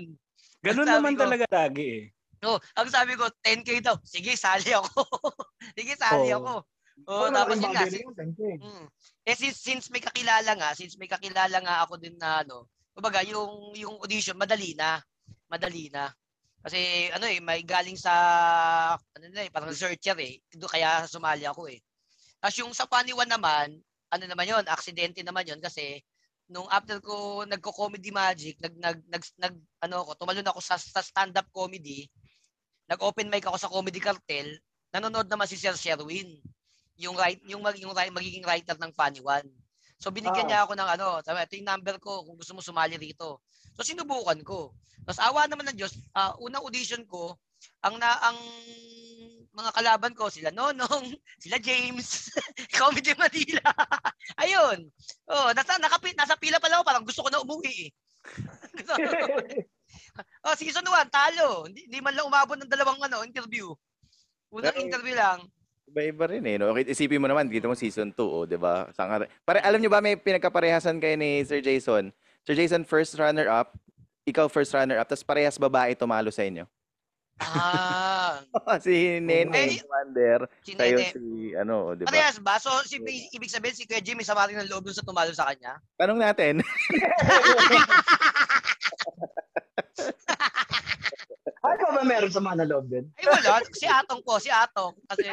[0.62, 2.04] Ganun naman ko, talaga lagi eh.
[2.42, 3.96] No, ang sabi ko 10k daw.
[4.02, 5.06] Sige, sali ako.
[5.78, 6.42] Sige, sali Oo.
[6.42, 6.54] ako.
[7.08, 7.82] Oo, Oh, tapos yun nga.
[7.82, 8.62] mabili si- yun, thank you.
[8.62, 8.86] Mm.
[9.26, 13.26] Eh since, since may kakilala nga, since may kakilala nga ako din na ano, kumbaga
[13.26, 15.02] yung yung audition madali na.
[15.52, 16.08] Madali na.
[16.64, 18.14] Kasi ano eh, may galing sa
[18.96, 20.40] ano na eh, parang researcher eh.
[20.56, 21.84] Kaya sumali ako eh.
[22.40, 23.76] Tapos yung sa Funny One naman,
[24.12, 26.00] ano naman yon, aksidente naman yon kasi
[26.52, 29.56] nung after ko nagko-comedy magic, nag nag nag, nag
[29.88, 32.08] ano ko, tumalon ako sa, sa stand-up comedy.
[32.92, 34.60] Nag-open mic ako sa Comedy Cartel.
[34.92, 36.44] Nanonood naman si Sir Sherwin
[37.00, 39.48] yung right yung mag, yung magiging writer ng Funny One.
[40.02, 40.50] So binigyan Ah.
[40.50, 43.46] niya ako ng ano, sabi ito yung number ko kung gusto mo sumali rito.
[43.78, 44.74] So sinubukan ko.
[45.06, 47.38] Tapos awa naman ng Diyos, ah, unang audition ko,
[47.86, 48.38] ang na ang
[49.52, 51.06] mga kalaban ko sila Nonong,
[51.44, 52.34] sila James,
[52.82, 53.62] Comedy Manila.
[54.42, 54.90] Ayun.
[55.30, 57.90] Oh, nasa nakapi, nasa pila pala ako, parang gusto ko na umuwi eh.
[60.42, 61.68] Oh, season 1, talo.
[61.70, 63.70] Hindi, hindi man lang umabot ng dalawang ano, interview.
[64.50, 65.46] Unang interview lang.
[65.92, 66.56] Iba-iba rin eh.
[66.56, 66.72] No?
[66.72, 68.88] Okay, isipin mo naman, dito mo season 2, oh, di ba?
[68.96, 72.16] Sanga, pare, alam nyo ba may pinagkaparehasan kayo ni Sir Jason?
[72.48, 73.76] Sir Jason, first runner-up.
[74.24, 75.04] Ikaw first runner-up.
[75.04, 76.64] Tapos parehas babae tumalo sa inyo.
[77.42, 78.38] Ah,
[78.86, 80.46] si Nene Eh, Commander.
[80.62, 81.10] si Nene.
[81.12, 82.14] si, ano, di ba?
[82.14, 82.56] Parehas ba?
[82.62, 83.02] So, si,
[83.34, 85.76] ibig sabihin si Kuya Jimmy sa rin ng loob dun sa tumalo sa kanya?
[86.00, 86.62] Tanong natin.
[91.92, 93.06] Ba meron sa mga loob din?
[93.20, 93.60] Ay, wala.
[93.72, 94.40] Si Atong po.
[94.40, 94.96] Si Atong.
[95.12, 95.28] Kasi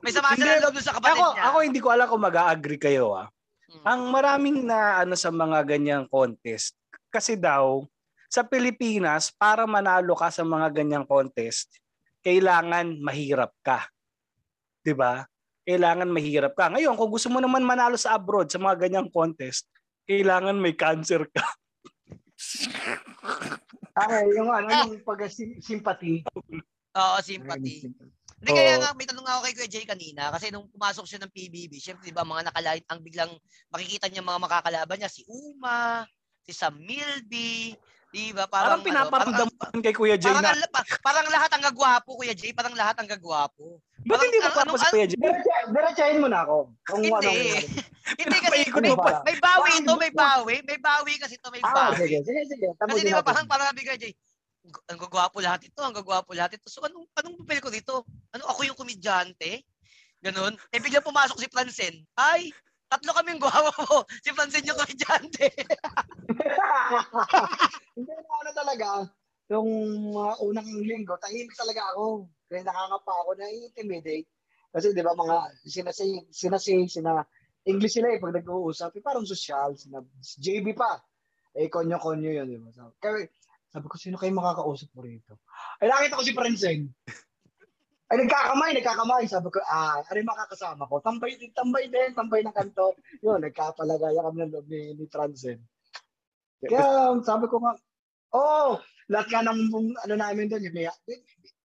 [0.00, 1.42] may sama ng loob sa kapatid Ako, niya.
[1.48, 3.28] ako hindi ko alam kung mag-agree kayo ah.
[3.68, 3.84] Mm.
[3.84, 6.78] Ang maraming na ano sa mga ganyang contest
[7.10, 7.84] kasi daw
[8.30, 11.78] sa Pilipinas para manalo ka sa mga ganyang contest
[12.24, 13.84] kailangan mahirap ka.
[14.80, 15.28] 'Di ba?
[15.64, 16.72] Kailangan mahirap ka.
[16.72, 19.64] Ngayon, kung gusto mo naman manalo sa abroad sa mga ganyang contest,
[20.04, 21.44] kailangan may cancer ka.
[23.94, 26.26] Okay, yung ano, yung pag-sympathy.
[26.94, 27.86] Oo, sympathy.
[28.42, 28.58] Hindi Oo.
[28.58, 31.78] kaya nga, may tanong ako kay Kuya Jay kanina kasi nung pumasok siya ng PBB,
[31.78, 33.32] syempre 'di ba mga nakalain ang biglang
[33.70, 36.04] makikita niya mga makakalaban niya si Uma,
[36.42, 37.72] si Sam Milby,
[38.14, 38.46] 'di ba?
[38.46, 41.50] Parang, Parang, ano, pinaparamdam parang, mo kay Kuya Jay parang, na, ang- pa- parang lahat
[41.50, 43.82] ang gagwapo, Kuya Jay, parang lahat ang gagwapo.
[43.98, 45.18] ba't parang- hindi mo tapos anong- Kuya Jay?
[45.18, 46.56] Diretsa- Diretsahin mo na ako.
[46.86, 47.10] Kung Hindi.
[47.10, 47.30] ano.
[48.14, 48.92] Hindi kasi may,
[49.24, 52.04] may bawi ito, may bawi, may bawi kasi ito, may Ah, bawi.
[52.04, 52.68] sige, sige, sige.
[52.76, 54.12] Kasi di ba parang parang sabi ko Jay,
[54.86, 56.68] ang gagwapo lahat ito, ang gagwapo lahat ito.
[56.68, 58.04] So anong anong papel ko dito?
[58.30, 59.64] Ano ako yung komedyante?
[60.20, 60.52] Ganon.
[60.68, 61.94] Eh bigla pumasok si Francen.
[62.14, 62.52] Ay,
[62.94, 64.06] tatlo kaming gwapo.
[64.22, 65.50] Si Francen yung komedyante.
[67.98, 68.88] Hindi na ano talaga,
[69.50, 69.68] yung
[70.14, 72.30] mga unang linggo, tahimik talaga ako.
[72.46, 74.30] Kaya nakangapa ako na intimidate.
[74.70, 77.22] Kasi di ba mga sinasay, sinasay, sina
[77.64, 80.04] English sila eh pag nag-uusap, eh, parang social, sina
[80.38, 81.00] JB pa.
[81.54, 82.68] Eh, konyo-konyo yun, di ba?
[82.74, 83.30] So, kaya,
[83.70, 85.38] sabi ko, sino kayo makakausap mo rito?
[85.78, 86.90] Ay, nakita ko si Francine.
[88.12, 89.24] Ay, nagkakamay, nagkakamay.
[89.24, 91.00] Sabi ko, ah, ano yung makakasama ko?
[91.00, 92.92] Tambay din, tambay din, tambay ng kanto.
[93.24, 95.64] Yun, nagkapalagaya kami ng loob ni, ni Francine.
[96.64, 97.72] Kaya sabi ko nga,
[98.36, 100.76] oh, lahat nga ng ano namin doon, yung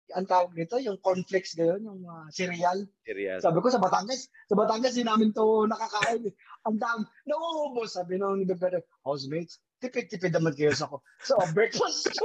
[0.09, 2.81] ang tawag nito, yung cornflakes gayon, yung uh, cereal.
[3.05, 3.45] Serious.
[3.45, 6.33] Sabi ko sa Batangas, sa Batangas din namin to nakakain.
[6.65, 7.93] Ang dam, nauubos.
[7.93, 11.05] Sabi nung nagdagdag, housemates, tipid-tipid naman kayo sa ko.
[11.21, 12.09] So, breakfast.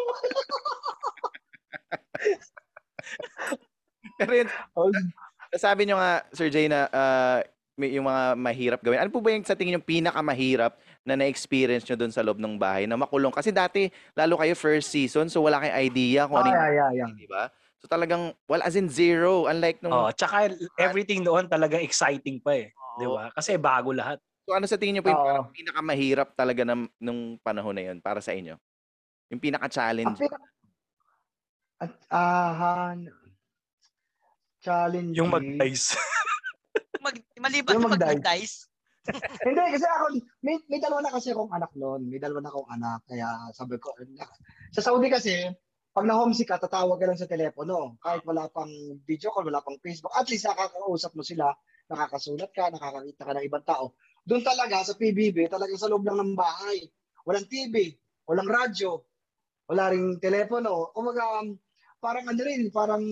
[4.24, 4.48] Pero yun,
[5.54, 7.38] sabi nyo nga, Sir Jay, na ah,
[7.74, 9.02] may- yung mga mahirap gawin.
[9.02, 12.54] Ano po ba yung sa tingin yung pinakamahirap na na-experience nyo doon sa loob ng
[12.54, 13.34] bahay na makulong?
[13.34, 16.70] Kasi dati, lalo kayo first season, so wala kayong idea kung Ah, ano yung yeah,
[16.70, 17.10] yeah, yeah.
[17.14, 17.50] di ba?
[17.82, 19.44] So talagang, well, as in zero.
[19.50, 22.72] Unlike nung, Oh, tsaka everything doon talagang exciting pa eh.
[22.96, 23.18] Di Oo.
[23.18, 23.28] ba?
[23.34, 24.22] Kasi bago lahat.
[24.44, 27.98] so ano sa tingin nyo po yung parang pinakamahirap talaga ng, nung panahon na yun
[28.00, 28.54] para sa inyo?
[29.28, 30.16] Yung Ang pinaka-challenge.
[30.16, 30.46] pinaka...
[31.82, 32.94] At, ah,
[34.64, 35.12] challenge.
[35.20, 35.92] Yung mag-dice.
[37.05, 38.72] Mag, maliban Yung mag-dice.
[39.44, 40.05] Hindi, kasi ako,
[40.40, 42.09] may, may dalawa na kasi akong anak noon.
[42.09, 43.00] May dalawa na akong anak.
[43.05, 43.92] Kaya sabi ko,
[44.72, 45.44] sa Saudi kasi,
[45.92, 48.00] pag na-homesick ka, tatawag ka lang sa telepono.
[48.00, 48.72] Kahit wala pang
[49.05, 50.16] video call, wala pang Facebook.
[50.16, 51.53] At least nakakausap mo sila,
[51.92, 53.92] nakakasulat ka, nakakakita ka ng ibang tao.
[54.24, 56.88] Doon talaga sa PBB, talagang sa loob lang ng bahay.
[57.29, 57.92] Walang TV,
[58.24, 59.05] walang radyo,
[59.68, 60.90] wala ring telepono.
[60.96, 61.61] Kumaga, um,
[62.00, 63.05] parang ano rin, parang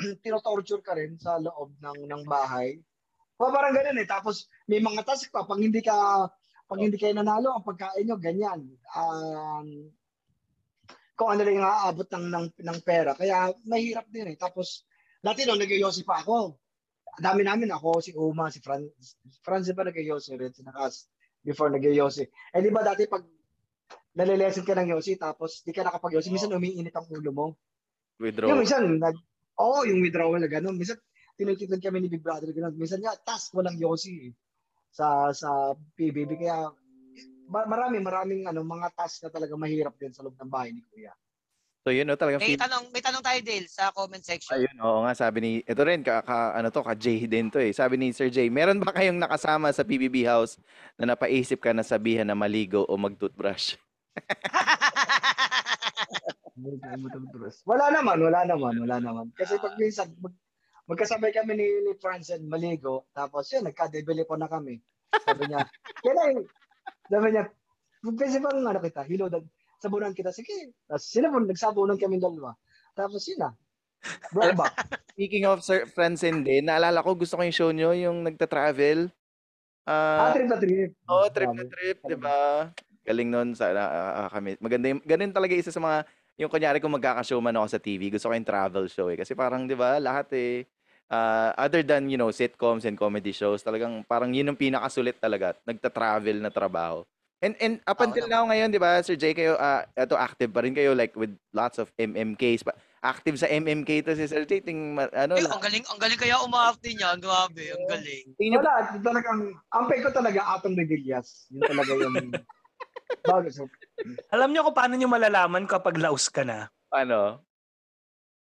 [0.24, 2.80] tinotorture ka rin sa loob ng ng bahay.
[3.40, 4.08] O parang ganun eh.
[4.08, 6.28] Tapos may mga task pa pag hindi ka
[6.70, 8.60] pag hindi kayo nanalo ang pagkain nyo ganyan.
[8.94, 9.90] Um,
[11.16, 13.12] kung ano lang aabot ng, ng ng pera.
[13.16, 14.36] Kaya mahirap din eh.
[14.36, 14.84] Tapos
[15.20, 16.56] dati no nag-yosi pa ako.
[17.20, 18.86] Dami namin ako si Uma, si Fran
[19.44, 21.10] Franz pa nag-yosi rin si Nakas
[21.44, 22.24] before nag-yosi.
[22.28, 23.24] Eh di ba dati pag
[24.14, 27.46] nalilesen ka ng yosi tapos di ka nakapag-yosi, minsan umiinit ang ulo mo.
[28.20, 28.52] Withdraw.
[28.52, 29.16] Yung minsan, nag,
[29.60, 30.74] oo, yung withdrawal na gano'n.
[30.74, 30.96] Minsan,
[31.36, 32.74] tinititan kami ni Big Brother gano'n.
[32.74, 34.32] Minsan nga, task walang yosi eh,
[34.88, 36.40] sa sa PBB.
[36.40, 36.72] Kaya,
[37.46, 40.80] ma- marami, maraming ano, mga task na talaga mahirap din sa loob ng bahay ni
[40.88, 41.12] Kuya.
[41.80, 44.52] So yun, no, talagang May feel- tanong, may tanong tayo Dale sa comment section.
[44.52, 47.56] Ayun, oo nga, sabi ni, ito rin, ka, ka- ano to, ka Jay din to
[47.56, 47.72] eh.
[47.72, 50.60] Sabi ni Sir Jay, meron ba kayong nakasama sa PBB house
[51.00, 53.80] na napaisip ka na sabihan na maligo o mag-toothbrush?
[57.64, 59.26] Wala naman, wala naman, wala naman.
[59.34, 60.34] Kasi pag minsan, mag,
[60.86, 64.80] magkasabay kami ni, ni Francen maligo, tapos yun, nagka-develop na kami.
[65.22, 65.64] Sabi niya,
[66.04, 66.44] kailan,
[67.08, 67.44] sabi niya,
[68.16, 69.44] kasi bang ano kita, hilodan,
[69.80, 70.72] sabunan kita, sige.
[70.88, 72.56] Tapos sila po, nagsabunan kami dalawa.
[72.96, 73.50] Tapos yun na.
[74.32, 74.74] Back.
[75.20, 79.12] Speaking of Sir Francine din, naalala ko, gusto ko yung show nyo, yung nagta-travel.
[79.84, 80.90] Ah, Ah, trip na trip.
[81.08, 82.70] Oo, trip na trip, 'di ba?
[83.02, 84.54] Galing noon sa ah, kami.
[84.60, 86.06] Maganda yung ganun talaga isa sa mga
[86.38, 89.66] yung kunyari kung magkaka-showman ako sa TV, gusto ko yung travel show eh kasi parang
[89.66, 90.68] 'di ba, lahat eh
[91.10, 95.58] ah, other than, you know, sitcoms and comedy shows, talagang parang yun yung pinakasulit talaga,
[95.66, 97.02] nagta-travel na trabaho.
[97.40, 98.36] And and up until naman.
[98.36, 101.32] now ngayon, 'di ba, Sir Jay kayo ah, eto active pa rin kayo like with
[101.56, 102.60] lots of MMKs.
[102.60, 105.96] Pa, active sa MMK to si Sir Jay, ting ma- ano, Eh, ang galing, ang
[105.96, 107.16] galing kaya umarte niya.
[107.16, 108.36] Grabe, ang galing.
[108.60, 109.40] Wala, talagang,
[109.72, 111.48] ang pay ko talaga atong Redillas.
[111.48, 112.28] Yun talaga yung
[113.20, 113.48] bago.
[113.48, 113.66] So,
[114.28, 116.70] Alam niyo kung paano niyo malalaman kapag laos ka na?
[116.88, 117.42] ano?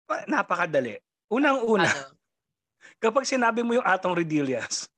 [0.03, 0.97] Pa- Napakadali.
[1.27, 2.17] Unang-una, Ano?
[3.03, 4.89] kapag sinabi mo yung atong Redillas,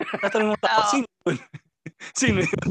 [0.22, 1.36] tatanungin mo tao, sino yun?
[2.20, 2.64] sino yun?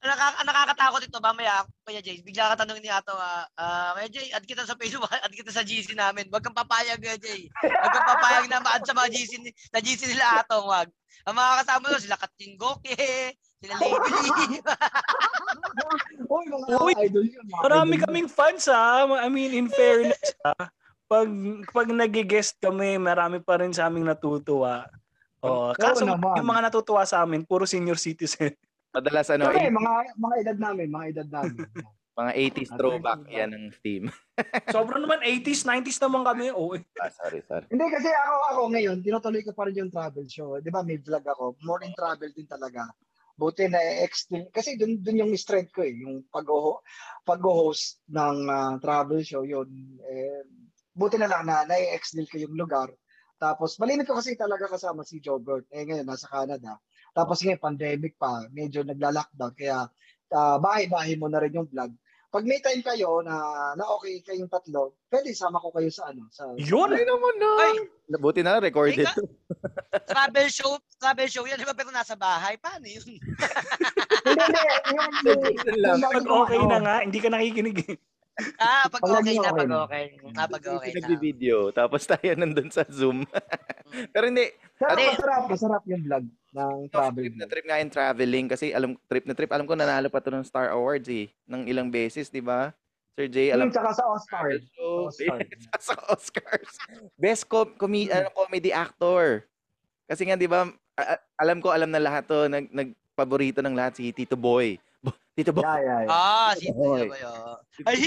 [0.00, 2.24] Ang nakakatakot ito mamaya, Kuya Jay.
[2.24, 5.52] Bigla ka tanongin ni Ato, ah, ah, Kuya Jay, add kita sa Facebook, add kita
[5.52, 6.24] sa GC namin.
[6.32, 7.52] Huwag kang papayag, Kuya Jay.
[7.52, 10.88] Huwag kang papayag na ma-add sa mga GC, ni- sa GC nila Ato, wag.
[11.28, 12.96] Ang mga kasama doon, sila Kating Goke,
[13.60, 14.58] sila Lady.
[16.30, 17.44] Uy, mga Uy, idol yun.
[17.44, 19.04] mga Marami idol kaming fans ha.
[19.04, 20.72] I mean, in fairness ha.
[21.10, 21.28] Pag,
[21.74, 24.86] pag nag-guest kami, marami pa rin sa aming natutuwa.
[25.40, 26.36] Oh, kaso naman.
[26.38, 28.54] yung mga natutuwa sa amin, puro senior citizen.
[28.94, 31.66] Madalas ano, Kami, eh, mga, mga edad namin, mga edad namin.
[32.20, 34.12] mga 80s throwback yan ng team.
[34.68, 36.52] Sobrang naman 80s, 90s naman kami.
[36.52, 36.84] Oh, eh.
[37.00, 37.64] Ah, sorry, sorry.
[37.72, 40.60] Hindi kasi ako ako ngayon, tinutuloy ko pa rin yung travel show.
[40.60, 40.84] 'Di ba?
[40.84, 41.56] May vlog ako.
[41.64, 42.92] More in travel din talaga.
[43.40, 46.44] Buti na extend kasi dun dun yung strength ko eh, yung pag
[47.24, 49.68] pag-host ng ah, travel show yun.
[50.04, 50.44] Eh,
[50.92, 52.92] buti na lang na na-extend ko yung lugar.
[53.40, 55.64] Tapos malinit ko kasi talaga kasama si Jobert.
[55.72, 56.76] Eh ngayon nasa Canada.
[57.16, 59.88] Tapos ngayon pandemic pa, medyo nagla-lockdown kaya
[60.36, 61.96] ah, bahay-bahay mo na rin yung vlog.
[62.30, 63.34] Pag may time kayo na
[63.74, 66.94] na okay kayong tatlo, pwede sama ko kayo sa ano, sa Yun!
[66.94, 67.50] Ay naman na.
[67.58, 67.74] Ay,
[68.22, 69.02] Buti na recorded.
[69.02, 69.18] Ika-
[70.06, 71.74] travel show, travel show yan, di ba?
[71.74, 73.02] Pero nasa bahay, paano yun?
[73.02, 73.18] Hindi,
[75.58, 76.06] hindi.
[76.06, 77.98] Pag okay na nga, hindi ka nakikinig.
[78.60, 80.04] Ah, pag okay na, pag okay.
[80.36, 80.96] Ah, pag okay na.
[81.02, 83.24] nagbi-video, tapos tayo nandun sa Zoom.
[84.14, 84.50] Pero hindi,
[84.80, 85.06] Sarap, Hindi.
[85.12, 86.24] masarap, masarap yung vlog
[86.56, 89.76] ng travel trip na trip nga yung traveling kasi alam trip na trip alam ko
[89.76, 92.72] nanalo pa to ng Star Awards eh ng ilang beses, 'di ba?
[93.12, 94.56] Sir Jay, alam Yung tsaka sa Oscar.
[94.72, 95.38] So, Oscar.
[95.76, 96.72] sa Oscars.
[97.20, 99.44] Best com- comi- ano, comedy actor.
[100.08, 100.72] Kasi nga 'di ba,
[101.36, 104.80] alam ko alam na lahat to, nag nagpaborito ng lahat si Tito Boy.
[105.40, 105.64] Tito Boy.
[105.64, 106.12] Yeah, yeah, yeah.
[106.12, 107.08] Ah, si Oy.
[107.08, 107.56] ba yun?
[107.88, 107.96] Ay,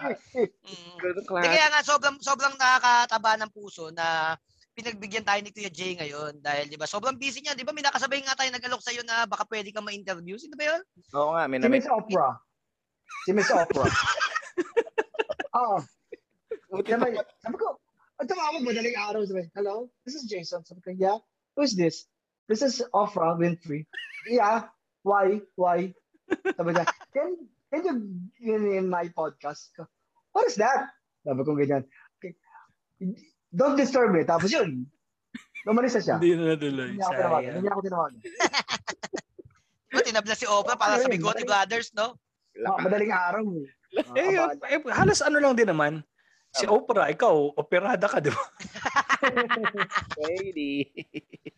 [0.00, 0.16] hi.
[0.64, 0.96] Mm.
[1.28, 4.32] Kaya nga sobrang sobrang nakakataba ng puso na
[4.72, 7.84] pinagbigyan tayo ni Kuya Jay ngayon dahil 'di ba sobrang busy niya 'di ba may
[7.84, 10.80] nakasabay nga tayo nag-alok sa na baka pwede ka ma-interview sino ba 'yun
[11.12, 12.40] Oo nga, may si Miss Opera.
[13.28, 13.84] Si Miss Opera.
[15.60, 15.76] Oo.
[16.70, 17.76] Buti Sabi, pa- sabi ko,
[18.22, 19.20] ang tumawag madaling araw.
[19.26, 20.62] Sabi, hello, this is Jason.
[20.62, 21.18] Sabi ko, yeah,
[21.58, 22.06] who's this?
[22.46, 23.90] This is Ofra Winfrey.
[24.30, 24.70] Yeah,
[25.02, 25.40] why?
[25.54, 25.92] Why?
[26.54, 27.28] Sabi niya, can,
[27.68, 27.94] can you
[28.38, 29.74] get in my podcast?
[30.30, 30.90] What is that?
[31.20, 31.84] Sabi ko ganyan.
[32.16, 32.38] "Okay,
[33.50, 34.22] Don't disturb me.
[34.22, 34.86] Tapos yun,
[35.66, 36.16] lumalis na siya.
[36.16, 36.88] Hindi na natuloy.
[36.94, 37.52] Hindi ako tinawagan.
[37.58, 38.20] Hindi ako tinawagan.
[39.90, 42.14] Di ba tinabla si Oprah para sa Bigote Brothers no
[42.60, 43.42] Ah, madaling araw.
[43.58, 43.66] eh.
[44.06, 46.02] Ah, Eh, eh, halos ano lang din naman.
[46.50, 48.42] Si Oprah, ikaw, operada ka, di ba?
[50.26, 50.90] Lady.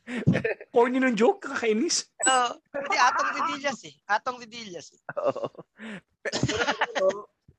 [0.74, 2.11] Corny ng joke, kakainis.
[2.20, 2.33] so
[2.74, 5.00] hindi Atong Ridillas eh Atong Ridillas eh.
[5.16, 5.46] Oo.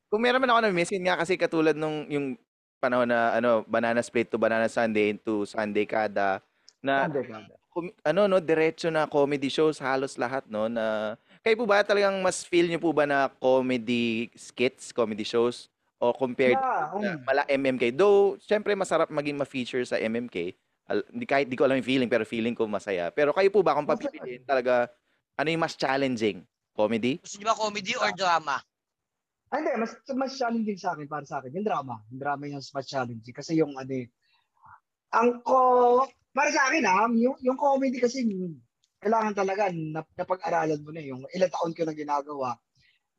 [0.06, 2.38] Kung meron man ako na-miss, yun nga kasi katulad nung yung
[2.78, 6.38] panahon na ano, Banana Split to Banana Sunday to Sunday Kada
[6.84, 7.38] na Hindi ka.
[7.72, 12.14] kum- ano no, diretso na comedy shows halos lahat no na kayo po ba talagang
[12.20, 15.66] mas feel niyo po ba na comedy skits, comedy shows
[16.04, 20.52] o compared Yeah, na um, mala MMK though syempre masarap maging ma-feature sa MMK
[20.92, 23.08] al- hindi kahit di ko alam yung feeling pero feeling ko masaya.
[23.08, 24.92] Pero kayo po ba kung papipiliin talaga
[25.40, 26.44] ano yung mas challenging?
[26.74, 27.22] Comedy?
[27.22, 28.58] Gusto niyo ba comedy or drama?
[29.54, 32.02] Ah, hindi, mas, mas challenging sa akin, para sa akin, yung drama.
[32.10, 33.30] Yung drama yung mas challenging.
[33.30, 34.10] Kasi yung ano eh,
[35.14, 36.02] ang ko,
[36.34, 38.26] para sa akin ah, yung, yung comedy kasi,
[38.98, 41.14] kailangan talaga na, napag-aralan mo na eh.
[41.14, 42.58] yung ilang taon ko na ginagawa.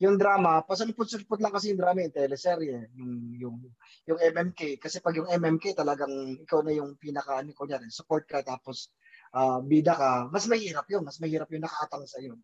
[0.06, 3.58] Yung drama, pasalipot-salipot lang kasi yung drama yung teleserye, yung, yung,
[4.06, 4.78] yung MMK.
[4.78, 6.14] Kasi pag yung MMK talagang
[6.46, 8.94] ikaw na yung pinaka, ano niyan, support ka tapos
[9.34, 11.02] ah, bida ka, mas mahirap yun.
[11.02, 12.38] Mas mahirap yung nakaatang sa yun.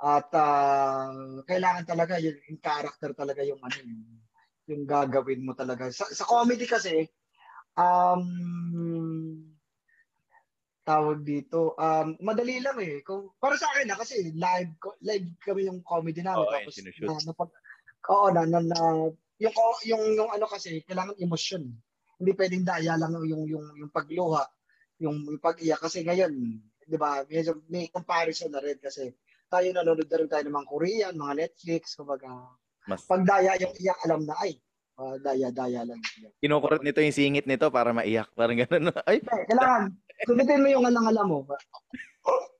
[0.00, 1.12] At ah,
[1.44, 4.02] kailangan talaga yung, yung character talaga yung ano yung,
[4.72, 5.92] yung gagawin mo talaga.
[5.92, 7.04] Sa, sa comedy kasi
[7.76, 8.24] um
[10.80, 13.04] tawag dito um madali lang eh.
[13.04, 16.74] Kung para sa akin na kasi live ko- live kami yung comedy namin Oo, tapos
[16.80, 17.50] na, napag,
[18.08, 18.78] oo na, na, na
[19.40, 19.54] yung,
[19.86, 21.64] yung yung ano kasi kailangan emosyon.
[22.20, 24.44] Hindi pwedeng daya lang yung yung yung pagluha,
[25.00, 26.32] yung, yung pag-iyak kasi ngayon,
[26.84, 27.24] 'di ba?
[27.24, 29.14] Medyo may comparison na rin kasi
[29.50, 32.30] tayo nanonood na rin tayo ng mga Korean, mga Netflix, kumbaga.
[32.86, 34.62] mas Pag daya yung iyak, alam na, ay,
[34.94, 35.98] ah, daya-daya lang.
[36.22, 36.32] Yan.
[36.38, 38.94] kinukurot nito yung singit nito para maiyak parang ganun no?
[39.10, 39.90] ay kailangan,
[40.26, 41.38] sumitin mo yung alang-alam mo.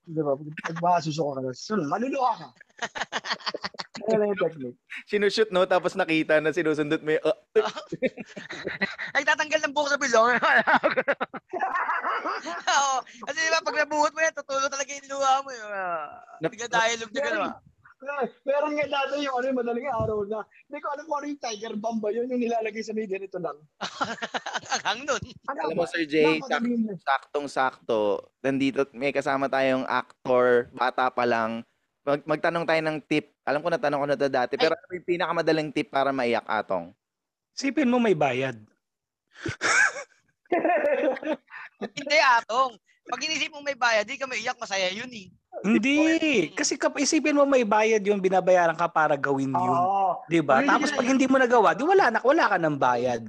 [0.07, 0.33] Di ba?
[0.35, 2.49] Pag masusuko ka na, sunod, maluluha ka.
[4.11, 4.79] Ano yung technique?
[5.05, 7.37] sinushoot no tapos nakita na sinusundot mo yung, oh,
[9.13, 10.41] ay tatanggal ng buhok sa bilong
[12.73, 12.97] Oo.
[13.05, 15.69] kasi di ba pag nabuhot mo yan tutulo talaga yung luha mo yun
[16.41, 17.53] Nap- Nagka-dialogue na gano'n.
[18.49, 21.43] Meron nga dati yung ano, yung madaling araw na, hindi ko alam kung ano yung
[21.43, 23.61] tiger bomb ba yun, yung nilalagay sa media nito lang.
[24.73, 25.23] Hanggang nun.
[25.53, 26.97] Ano alam mo Sir Jay sak- na.
[26.97, 31.61] saktong-sakto nandito may kasama tayong actor bata pa lang
[32.07, 35.05] Mag- magtanong tayo ng tip alam ko natanong ko na to dati pero ano yung
[35.05, 36.95] pinakamadaling tip para maiyak atong
[37.61, 38.57] Sipin mo may bayad.
[41.99, 42.73] Hindi atong.
[43.05, 45.29] Pag inisip mo may bayad, di ka maiyak, masaya yun eh.
[45.59, 46.55] Hindi.
[46.55, 49.83] Kasi kap isipin mo may bayad yung binabayaran ka para gawin yun.
[49.91, 50.23] Oo.
[50.31, 50.63] 'Di ba?
[50.63, 53.23] Tapos pag hindi mo nagawa, di wala na wala ka ng bayad.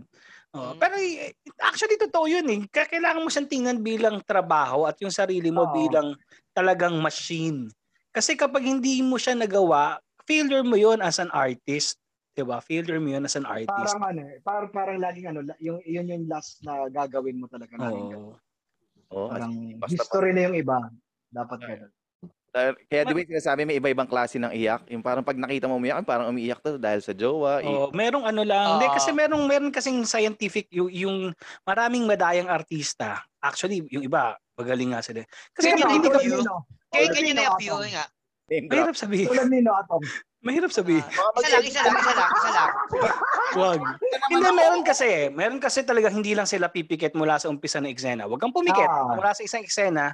[0.53, 0.77] Oh, Mm.
[0.77, 1.31] pero eh,
[1.63, 2.60] actually totoo 'yun eh.
[2.69, 5.73] Kailangan mo siyang tingnan bilang trabaho at yung sarili mo Oo.
[5.73, 6.13] bilang
[6.53, 7.71] talagang machine.
[8.13, 11.97] Kasi kapag hindi mo siya nagawa, failure mo 'yon as an artist.
[12.38, 12.62] 'Di ba?
[12.62, 13.95] Failure mo 'yon as an artist.
[13.95, 17.77] Parang ano, eh, parang, parang laging ano, yung, yun yung last na gagawin mo talaga.
[17.79, 18.36] Oo.
[19.12, 20.89] oh Parang basta history na yung iba.
[21.31, 21.91] Dapat ganun.
[22.51, 24.83] Kaya di ba yung sinasabi may iba-ibang klase ng iyak?
[24.91, 27.63] Yung parang pag nakita mo umiyak, parang umiiyak to dahil sa jowa.
[27.63, 28.75] i- Oh, merong ano lang.
[28.75, 28.95] Hindi Oo.
[28.99, 31.17] kasi merong meron kasing scientific yung, yung
[31.63, 33.23] maraming madayang artista.
[33.39, 35.23] Actually, yung iba magaling nga sila.
[35.55, 35.87] Kasi Sino?
[35.87, 36.67] hindi, ka Nino.
[36.91, 38.05] Kaya Nino na yung nga.
[38.51, 39.27] Mahirap sabihin.
[39.31, 40.03] Tulad Nino Atom.
[40.43, 41.05] mahirap sabihin.
[41.07, 42.69] Ah, isa lang, isa lang, isa lang, isa lang.
[43.61, 43.79] Wag.
[44.27, 45.31] Hindi, meron kasi.
[45.31, 48.27] Meron kasi talaga hindi lang sila pipikit mula sa umpisa ng eksena.
[48.27, 48.89] Huwag kang pumikit.
[48.91, 49.15] Ah.
[49.15, 50.11] Mula sa isang eksena,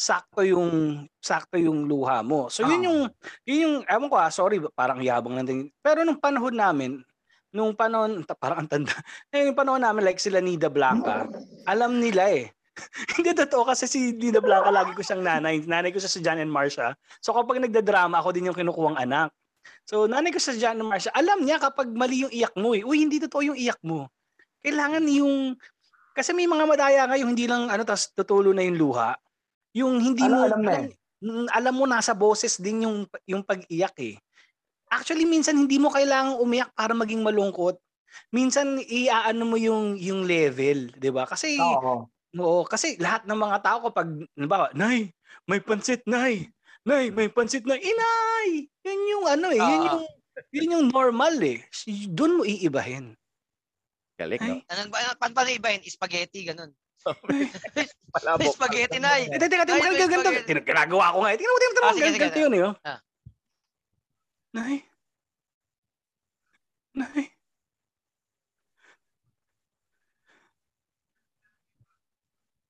[0.00, 2.48] sakto yung sakto yung luha mo.
[2.48, 2.86] So yun Ah.
[2.88, 2.98] yung
[3.44, 5.60] yun yung ewan ko ah, sorry, parang yabang lang din.
[5.84, 7.04] Pero nung panahon namin,
[7.52, 8.88] nung panahon, parang ang tanda.
[9.36, 11.28] Eh, yung panahon namin like sila Nida Blanca,
[11.68, 12.48] alam nila eh.
[13.20, 15.60] Hindi totoo kasi si Nida Blanca lagi ko siyang nanay.
[15.68, 16.96] Nanay ko siya sa John and Marcia.
[17.20, 19.28] So kapag nagdadrama, ako din yung kinukuwang anak.
[19.84, 22.80] So nanay ko sa John and Marcia, alam niya kapag mali yung iyak mo eh.
[22.80, 24.08] Uy, hindi totoo yung iyak mo.
[24.64, 25.60] Kailangan yung
[26.16, 29.12] kasi may mga madaya nga yung hindi lang ano tas tutulo na yung luha.
[29.76, 30.88] Yung hindi Alam- mo alam na eh.
[31.22, 34.16] mm, alam mo nasa boses din yung yung pag-iyak eh.
[34.90, 37.78] Actually minsan hindi mo kailangang umiyak para maging malungkot.
[38.34, 41.30] Minsan iaano mo yung yung level, 'di ba?
[41.30, 42.10] Kasi Oo.
[42.30, 44.06] Oo, kasi lahat ng mga tao kapag,
[44.38, 45.10] halimbawa, Nay,
[45.50, 46.46] may pansit, Nay.
[46.86, 48.70] Nay, may pansit na, Inay!
[48.86, 49.86] Yun yung ano eh, yun Oo.
[49.90, 50.02] yung,
[50.54, 51.58] yun yung normal eh.
[52.06, 53.18] Doon mo iibahin.
[54.14, 54.62] Galing, no?
[54.62, 54.70] Ay.
[54.70, 55.82] Anong ba, paano paano iba yun?
[55.90, 56.70] Spaghetti, ganun.
[58.14, 58.52] Palabok.
[58.52, 59.26] Spaghetti na eh.
[59.30, 60.44] Eh, teka, teka, spaghetti.
[60.44, 61.30] Tin- Ginagawa ko nga.
[61.32, 61.36] eh.
[61.38, 61.96] Tingnan mo, tingnan mo, tingnan Ah, mo.
[61.96, 62.66] sige, Ganito yun eh.
[62.66, 62.74] oh.
[64.50, 64.76] Nay.
[66.92, 67.24] Nay.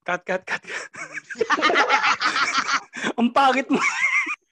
[0.01, 0.61] Cut, cut, cut.
[3.21, 3.79] Ang pangit mo.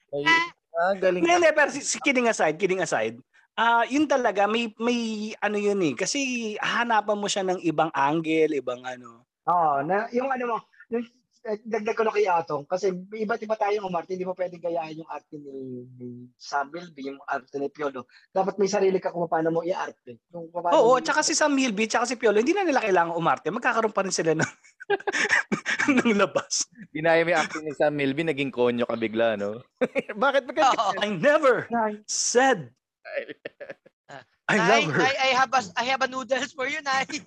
[0.09, 0.25] Ay,
[0.73, 1.21] ah, galing.
[1.21, 3.19] Hindi, hindi, pero si, si- kidding aside, kidding aside,
[3.53, 4.99] ah yun talaga, may, may
[5.37, 6.19] ano yun eh, kasi
[6.57, 9.25] hanapan mo siya ng ibang angle, ibang ano.
[9.47, 10.57] Oo, na yung ano mo,
[10.91, 11.05] yung
[11.47, 15.01] eh, dagdag ko na kay Atong kasi iba't iba tayong umarte, hindi mo pwedeng gayahin
[15.01, 18.11] yung arte ni, ni Sam Milby, yung arte ni Piolo.
[18.27, 20.19] Dapat may sarili ka kung paano mo i-arte.
[20.35, 23.15] Yung paano Oo, mo- tsaka si Sam Milby, tsaka si Piolo, hindi na nila kailangan
[23.15, 24.51] umarte, magkakaroon pa rin sila ng,
[26.03, 26.67] ng labas.
[26.91, 29.63] Ginaya mo yung acting ni Sam Milby, naging konyo ka bigla, no?
[30.27, 30.91] Bakit ba Oo.
[30.99, 32.75] I never Nay, said
[34.49, 35.01] I love her.
[35.05, 37.05] Nay, I have a, I have a noodles for you, Nay.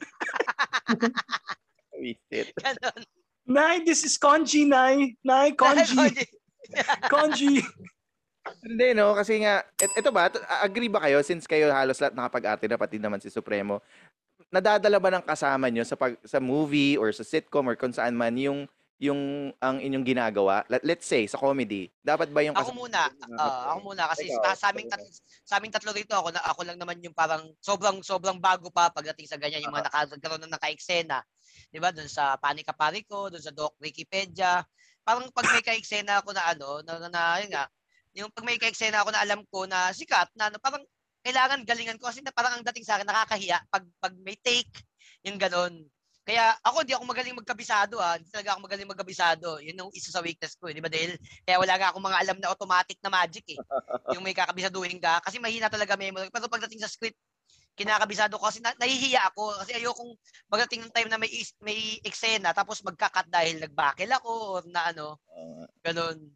[2.02, 2.50] Wasted.
[2.58, 3.02] Ganun.
[3.46, 5.14] Nay, this is Konji, Nay.
[5.22, 6.26] Nay, Konji.
[7.06, 7.62] Konji.
[8.66, 9.14] Hindi, no?
[9.14, 10.26] Kasi nga, et, ito ba,
[10.62, 13.78] agree ba kayo, since kayo halos lahat nakapag-arte na, pati naman si Supremo,
[14.50, 18.18] nadadala ba ng kasama nyo sa, pag, sa movie or sa sitcom or kung saan
[18.18, 18.66] man yung
[19.02, 23.10] yung ang inyong ginagawa Let, let's say sa comedy dapat ba yung Ako muna.
[23.34, 25.02] ah, ako muna kasi Ikaw, sa, sa aming tat,
[25.42, 28.94] sa aming tatlo rito ako na ako lang naman yung parang sobrang sobrang bago pa
[28.94, 31.18] pagdating sa ganyan yung mga nakakaroon ng naka-eksena.
[31.72, 31.88] 'Di ba?
[31.90, 34.60] Doon sa Panika Pariko, doon sa Doc Wikipedia.
[35.02, 37.64] Parang pag may ka-eksena ako na ano, na, na, na yun nga,
[38.12, 40.84] yung pag may ka-eksena ako na alam ko na sikat na ano, parang
[41.24, 44.70] kailangan galingan ko kasi na parang ang dating sa akin nakakahiya pag pag may take
[45.24, 45.86] yung ganon.
[46.22, 48.14] Kaya ako hindi ako magaling magkabisado ah.
[48.14, 49.48] Hindi talaga ako magaling magkabisado.
[49.58, 51.18] Yun yung isa sa weakness ko, eh, di ba Dale?
[51.42, 53.60] Kaya wala nga akong mga alam na automatic na magic eh.
[54.14, 55.18] yung may kakabisaduhin ka.
[55.18, 56.30] Kasi mahina talaga memory.
[56.30, 57.18] Pero pagdating sa script,
[57.74, 59.64] kinakabisado ko kasi na, nahihiya ako.
[59.64, 60.12] Kasi ayokong
[60.48, 61.30] pagdating ng time na may,
[61.64, 64.30] may eksena tapos magkakat dahil nagbakil ako
[64.60, 66.28] or na ano, Uh, ganun.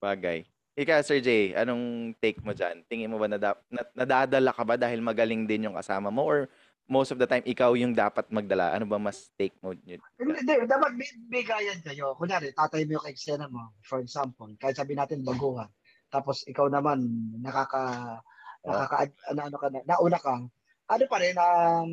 [0.00, 0.46] bagay
[0.78, 3.36] ikaw Sir Jay anong take mo dyan tingin mo ba na,
[3.68, 6.48] na- nadadala ka ba dahil magaling din yung kasama mo or
[6.88, 10.92] most of the time ikaw yung dapat magdala ano ba mas take mo Hindi, dapat
[10.96, 12.12] may, may gayan kayo.
[12.16, 15.68] Kunyari, tatay mo yung eksena mo, for example, kahit sabi natin baguhan.
[16.12, 17.00] Tapos ikaw naman,
[17.40, 18.20] nakaka,
[18.60, 20.44] nakaka, ano, ano ka na, nauna ka.
[20.90, 21.90] Ano pa rin, um,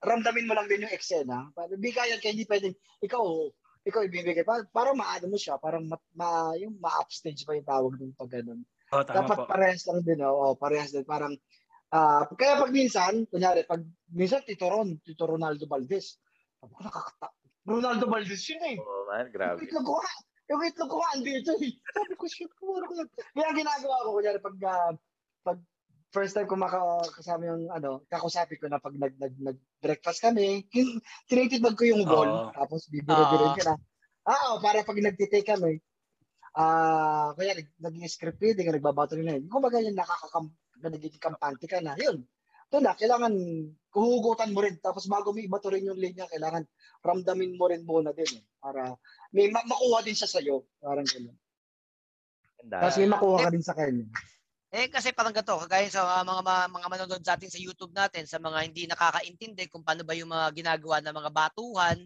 [0.00, 1.52] ramdamin mo lang din yung eksena.
[1.76, 2.74] Bigayan kayo, hindi pwedeng,
[3.04, 3.24] ikaw,
[3.84, 4.42] ikaw ibibigay.
[4.42, 8.32] Para, parang maano mo siya, parang ma, ma, yung ma-upstage pa yung tawag ng pag
[8.32, 8.64] ganun.
[8.94, 9.44] Oh, tama Dapat po.
[9.50, 11.04] parehas lang din, oh, oh parehas din.
[11.04, 11.36] Parang,
[11.92, 16.16] ah kaya pag minsan, kunyari, pag minsan Tito Ron, Tito Ronaldo Valdez,
[16.56, 17.28] sabi ko, nakakata.
[17.66, 18.76] Ronaldo Valdez yun eh.
[18.78, 19.98] oh man Yung grabe itlog ko
[20.46, 21.74] yung itlog ko andito eh.
[21.94, 23.08] Sabi ko, shit, kumuro ko yan.
[23.34, 24.92] Kaya ginagawa ko, kunyari, pag, ah,
[25.42, 25.58] pag
[26.16, 31.04] first time ko makakasama yung, ano, kakusapi ko na pag nag, nag, nag-breakfast kami, kin-
[31.28, 32.56] tinitibag ko yung bowl, Oo.
[32.56, 33.56] tapos bibiro-biro Oo.
[33.60, 33.76] ka na.
[34.24, 35.76] Ah, oh, para pag nagtitake kami,
[36.56, 39.44] ah, kaya nag, naging script reading, nagbabato nila yun.
[39.52, 40.48] Kung baga yun, nakakakam,
[40.80, 42.24] nagiging kampante ka na, yun.
[42.66, 43.30] Ito na, kailangan
[43.94, 44.80] huhugutan mo rin.
[44.82, 46.66] Tapos bago mo ibato rin yung linya, kailangan
[47.04, 48.42] ramdamin mo rin muna din.
[48.42, 48.98] Eh, para
[49.30, 50.66] may ma- makuha din siya sa'yo.
[50.82, 51.36] Parang gano'n.
[52.66, 54.10] Tapos may makuha ka din sa kanya.
[54.74, 57.94] Eh kasi parang gato, kagaya sa mga mga, mga, mga manonood sa atin sa YouTube
[57.94, 61.98] natin, sa mga hindi nakakaintindi kung paano ba yung mga ginagawa ng mga batuhan,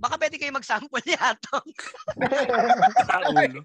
[0.00, 1.68] baka pwede kayo mag-sample ni Atong.
[3.12, 3.60] Ang ulo.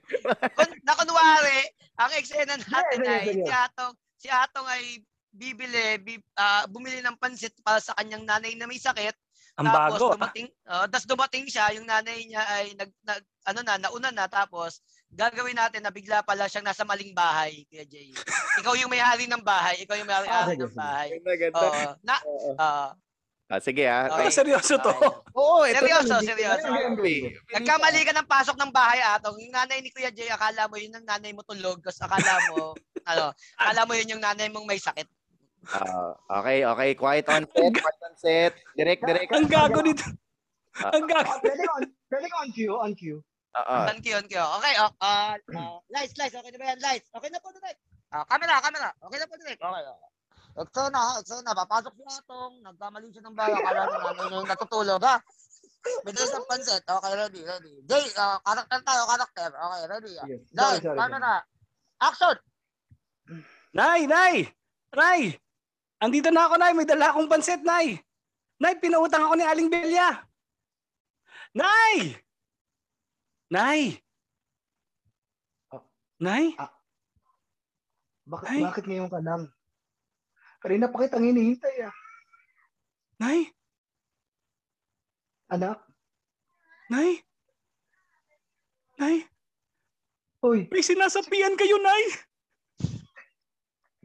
[0.52, 1.60] Kun, na kunwari,
[1.96, 4.84] ang eksena natin sige, ay si Atong, si Atong ay
[5.32, 9.16] bibili, bi, ah, bumili ng pansit para sa kanyang nanay na may sakit.
[9.60, 10.06] Ang tapos bago.
[10.12, 10.16] ah.
[10.20, 14.28] dumating, uh, tapos dumating siya, yung nanay niya ay nag, nag ano na, nauna na
[14.28, 18.12] tapos gagawin natin na bigla pala siyang nasa maling bahay, Kuya Jay.
[18.58, 21.08] ikaw yung may-ari ng bahay, ikaw yung may-ari Ah, ng bahay.
[21.14, 21.60] Ganda, ganda.
[21.60, 21.84] Oo.
[22.02, 22.52] na, Oo.
[22.58, 22.92] ah,
[23.52, 24.08] Ah, sige ah.
[24.08, 24.32] Okay.
[24.32, 24.96] Seryoso to.
[25.36, 26.24] Oo, ito Seryoso, na.
[26.24, 26.72] seryoso.
[27.52, 29.36] Nagkamali ka ng pasok ng bahay atong.
[29.38, 32.72] Yung nanay ni Kuya Jay, akala mo yun ang nanay mo tulog, tapos akala mo,
[33.12, 35.04] ano, akala mo yun yung nanay mong may sakit.
[35.68, 36.90] Ah, okay, okay.
[36.96, 37.76] Quiet on set.
[37.76, 38.54] Quiet on set.
[38.72, 39.30] Direct, direct.
[39.30, 40.08] Ang gago nito.
[40.80, 40.96] Ah.
[40.96, 41.28] Ang gago.
[41.28, 43.20] Oh, pwede on, pwede on cue, on cue.
[43.52, 43.76] Oo.
[43.84, 44.40] Thank you, thank you.
[44.62, 46.80] Okay, oh, uh, uh, lights, lights, okay na ba yan?
[46.80, 47.80] Lights, okay na po direct.
[48.12, 49.60] Ah, camera, camera, okay na po direct.
[49.60, 50.10] Okay, okay.
[50.52, 54.48] Ekso na, ekso na, papasok si Atong, nagkamali siya ng bahay, akala na namin yung
[54.48, 55.20] natutulog, ha?
[56.06, 57.74] Bigay sa pansit, okay, ready, ready.
[57.88, 60.12] Jay, uh, karakter tayo, karakter, okay, ready.
[60.16, 60.26] ah.
[60.28, 60.38] Sige.
[60.52, 61.00] Sorry, Lights, sorry.
[61.00, 61.34] camera,
[62.00, 62.36] action!
[63.72, 64.36] Nay, nay.
[64.92, 65.22] Nay.
[66.04, 66.72] Andito na ako, nay.
[66.76, 68.00] May dala akong pansit, nay.
[68.60, 70.20] Nay, pinautang ako ni Aling Belia.
[71.56, 72.20] Nay!
[73.52, 74.00] Nay!
[75.76, 75.84] Ah.
[76.24, 76.56] Nay?
[78.24, 78.62] Bakit, Ay.
[78.64, 79.52] bakit ngayon ka lang?
[80.64, 81.96] Kanina pa kitang hinihintay ah.
[83.20, 83.52] Nay?
[85.52, 85.84] Anak,
[86.88, 87.20] Nay?
[88.96, 89.28] Nay?
[90.40, 92.04] uy, May sinasapian kayo, Nay?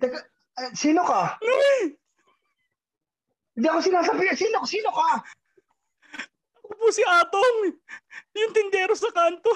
[0.03, 0.27] teka,
[0.59, 1.39] eh, sino ka?
[1.39, 1.95] Nay!
[3.55, 5.23] Hindi ako sinasabi, sino, sino ka?
[6.77, 7.73] Ako po si Atong.
[8.37, 9.49] Yung tindero sa kanto.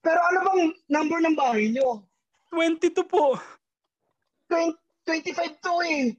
[0.00, 2.00] Pero ano bang number ng bahay nyo?
[2.48, 3.36] 22 po.
[4.48, 4.72] 20,
[5.04, 6.16] 25 to eh.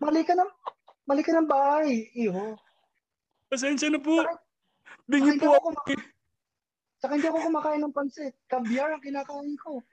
[0.00, 0.48] Mali ka ng,
[1.04, 2.56] mali ka ng bahay, iho.
[3.52, 4.16] Pasensya na po.
[5.04, 5.68] Bingi po ako ako.
[5.76, 6.02] kumakain.
[6.96, 8.32] Saka hindi ako kumakain ng pansit.
[8.48, 9.84] Caviar ang kinakain ko.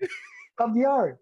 [0.55, 1.19] Caviar.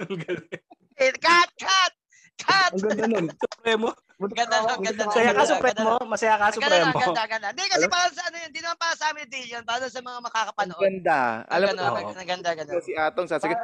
[0.00, 0.48] Ang galing.
[0.96, 1.92] Eh, cut, cut!
[2.40, 2.70] Cut!
[2.72, 3.26] Ang ganda nun.
[3.36, 3.92] Supremo.
[4.18, 5.14] Ganda nun, ganda nun.
[5.14, 5.90] Masaya ka, Supremo.
[6.02, 7.14] Masaya ka, Ganda na, Supremo.
[7.14, 7.48] ganda, ganda.
[7.54, 9.98] Hindi kasi para sa ano yun, hindi naman para sa amin deal yun, para sa
[10.00, 10.82] mga Ang makakapanood.
[10.82, 11.18] ganda.
[11.46, 13.54] Alam mo, Ganda, ganda, ganda, si Atong sasagot.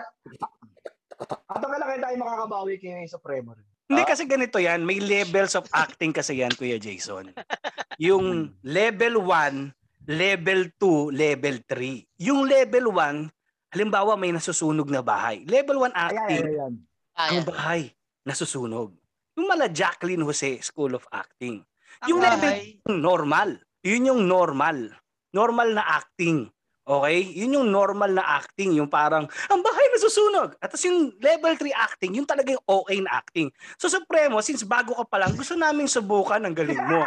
[1.44, 3.58] Ato kailangan tayo makakabawi kay Supremo.
[3.84, 4.08] Hindi Ah.
[4.08, 7.34] kasi ganito yan, may levels of acting kasi yan, Kuya Jason.
[8.00, 9.74] Yung level 1,
[10.06, 12.06] level 2, level 3.
[12.20, 13.26] Yung level 1,
[13.70, 15.42] halimbawa may nasusunog na bahay.
[15.44, 16.72] Level 1 Ayan, acting, ayan, ayan.
[17.12, 17.82] Ah, ang bahay
[18.22, 18.94] nasusunog.
[19.34, 21.62] Yung mala Jacqueline Jose School of Acting.
[22.06, 22.78] Yung level bahay.
[22.86, 23.58] normal.
[23.82, 24.94] Yun yung normal.
[25.34, 26.46] Normal na acting.
[26.86, 27.18] Okay?
[27.34, 28.78] Yun yung normal na acting.
[28.78, 30.54] Yung parang, ang bahay nasusunog.
[30.62, 33.50] At tapos yung level 3 acting, yung talaga yung okay na acting.
[33.74, 37.02] So Supremo, since bago ka pa lang, gusto naming subukan ang galing mo.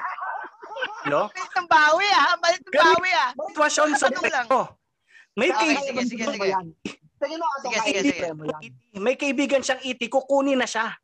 [1.08, 1.32] No?
[1.32, 3.32] Ng bawi ah, balik ng bawi ah.
[3.54, 4.12] Sitwasyon sa
[4.52, 4.76] mo.
[5.38, 6.50] May, Okay, kay- sige, sige, sige.
[7.18, 7.36] Sige
[7.82, 8.30] Sige, sige,
[8.98, 10.98] may kaibigan siyang iti, kukunin na siya.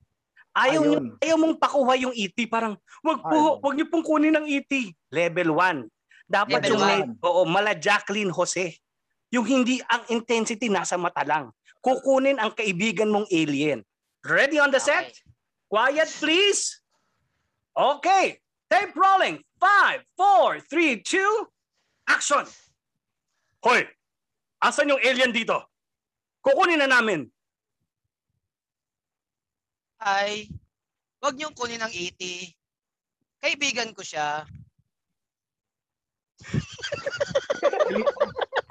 [0.53, 1.03] Ayaw, Ayun.
[1.17, 2.45] ayaw mong pakuha yung iti.
[2.45, 3.61] Parang, wag po, Ayun.
[3.65, 4.93] wag niyo pong kunin ng iti.
[5.09, 5.89] Level 1.
[6.29, 6.89] Dapat Level yung one.
[7.09, 8.77] med- oo, mala Jacqueline Jose.
[9.33, 11.49] Yung hindi ang intensity nasa mata lang.
[11.81, 13.81] Kukunin ang kaibigan mong alien.
[14.21, 15.09] Ready on the set?
[15.09, 15.25] Okay.
[15.67, 16.79] Quiet please.
[17.73, 18.37] Okay.
[18.69, 19.41] Tape rolling.
[19.57, 21.49] 5, 4, 3, 2,
[22.13, 22.45] action.
[23.63, 23.89] Hoy,
[24.61, 25.65] asan yung alien dito?
[26.45, 27.25] Kukunin na namin.
[30.03, 30.51] Ay,
[31.23, 32.51] wag niyong kunin ng 80.
[33.39, 34.43] Kaibigan ko siya.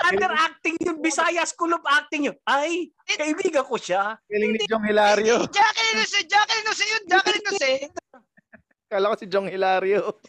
[0.04, 2.36] Underacting yun, Bisaya School of Acting yun.
[2.44, 4.20] Ay, kaibigan ko siya.
[4.28, 5.48] Galing ni Jong Hilario.
[5.48, 7.72] Jacqueline Jose, Jacqueline Jose yun, Jacqueline Jose.
[8.92, 10.20] Kala ko si Jong Hilario.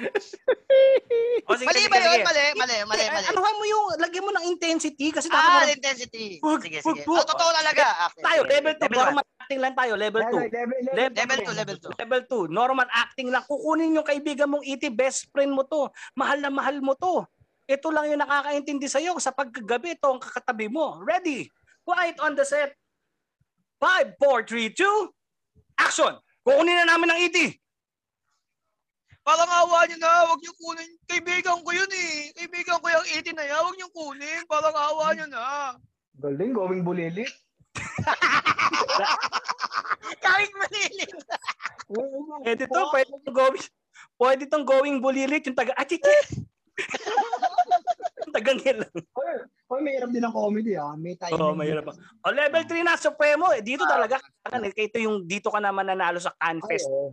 [1.48, 2.12] O, sige, Mali sige, ba yun?
[2.14, 2.22] sige.
[2.22, 3.26] Mali, mali, mali, Eh, mali.
[3.26, 6.38] Anuhan mo yung, lagyan mo ng intensity kasi dapat Ah, parang intensity.
[6.38, 7.04] Wag, Sige, wag sige.
[7.04, 7.12] po.
[7.12, 7.84] Oh, totoo talaga.
[8.08, 8.50] Okay, tayo, sige.
[8.54, 8.80] level 2.
[8.80, 9.04] Level one.
[9.10, 10.30] Normal acting lang tayo, level 2.
[10.30, 11.90] Level, level, Level- Level 2, level 2.
[11.98, 13.42] Level 2, normal acting lang.
[13.44, 15.90] Kukunin yung kaibigan mong iti, best friend mo to.
[16.14, 17.26] Mahal na mahal mo to.
[17.66, 20.98] Ito lang yung nakakaintindi sa'yo sa pagkagabi ito ang kakatabi mo.
[21.00, 21.46] Ready?
[21.82, 22.74] Quiet on the set.
[23.78, 25.08] 5, 4, 3, 2,
[25.80, 26.12] action!
[26.40, 27.56] Kukunin na namin ang iti.
[29.20, 30.90] Parang awa niyo na, wag niyo kunin.
[31.04, 32.32] Kaibigan ko yun eh.
[32.32, 34.40] Kaibigan ko yung 80 na yan, wag niyo kunin.
[34.48, 35.76] Parang awa niyo na.
[36.20, 37.24] Galing, going bulili.
[40.24, 41.12] Kahit malilit.
[42.46, 43.58] Pwede to, pwede to going,
[44.14, 46.06] pwede tong going bulilit yung taga, ah, chichi.
[48.22, 48.94] yung tagang hilang.
[49.66, 50.94] Hoy, may hirap din ang comedy ah.
[50.94, 51.34] May timing.
[51.42, 51.90] Oo, mahirap.
[52.22, 55.90] O level 3 na Supremo, eh, dito talaga kailangan eh, ito yung dito ka naman
[55.90, 56.86] nanalo sa Ay, Canfest.
[56.86, 57.10] oo.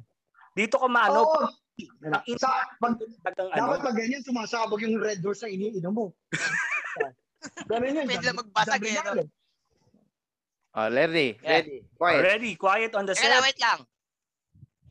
[0.54, 1.50] Dito ka maano, Oo.
[1.78, 2.50] Ang Sa,
[2.82, 3.86] pag, dapat ano.
[3.86, 6.06] pag ganyan, sumasabog yung red horse na iniinom mo.
[7.70, 8.06] Ganun yun.
[8.10, 9.12] Pwede magbasag eh, no?
[10.78, 11.62] Oh, ready, Yeah.
[11.62, 11.78] ready.
[11.98, 12.22] Quiet.
[12.22, 13.34] Ready, quiet on the set.
[13.42, 13.82] wait lang.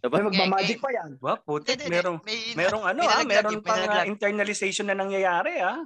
[0.03, 1.18] Ay, magmamagic pa yan.
[1.18, 5.59] Wa, putik, merong may, merong ano may ah, meron eh, pang ah, internalization na nangyayari
[5.59, 5.82] ah.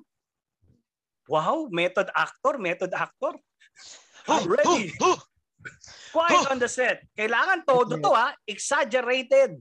[1.30, 3.38] Wow, method actor, method actor.
[4.28, 4.92] Huh, ready.
[6.10, 7.04] Quiet on the set.
[7.16, 9.60] Kailangan todo to ha, exaggerated.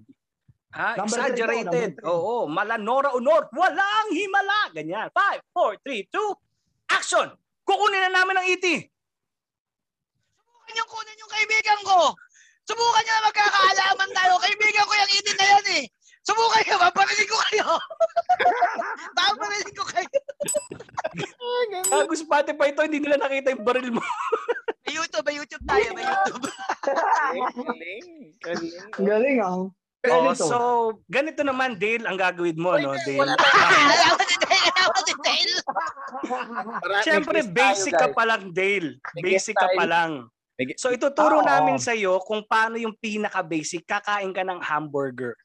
[0.70, 1.91] Number three exaggerated.
[1.97, 2.05] three.
[2.05, 4.70] Oo, malanora unor, walang himala.
[4.70, 5.09] Ganyan.
[5.09, 7.28] 5, 4, 3, 2, action!
[7.65, 8.76] Kukunin na namin ang E iti.
[10.38, 12.13] Subukan niyong kunin yung kaibigan ko.
[12.70, 14.34] Subukan niyo na magkakaalaman tayo.
[14.38, 15.84] Kaibigan ko yung itin na yan eh.
[16.22, 17.67] Subukan niyo, babarinig ko kayo.
[19.17, 20.09] babarinig ko kayo.
[21.89, 24.01] Gago Spotify to, hindi nila nakita yung baril mo.
[24.86, 26.43] May YouTube, may YouTube tayo, may YouTube.
[27.70, 28.09] Galing,
[28.41, 28.74] galing.
[28.97, 29.65] Galing ah.
[30.00, 30.47] Oh, Ganito.
[30.47, 30.58] so,
[31.12, 33.36] ganito naman, Dale, ang gagawin mo, no, Dale?
[33.36, 35.54] Alam mo si Dale, alam mo si Dale.
[36.80, 38.95] Para- Siyempre, basic ka pa lang, Dale.
[39.20, 40.32] Basic ka pa lang.
[40.80, 43.84] So, ituturo namin sa iyo kung paano yung pinaka-basic.
[43.84, 45.36] Kakain ka ng hamburger.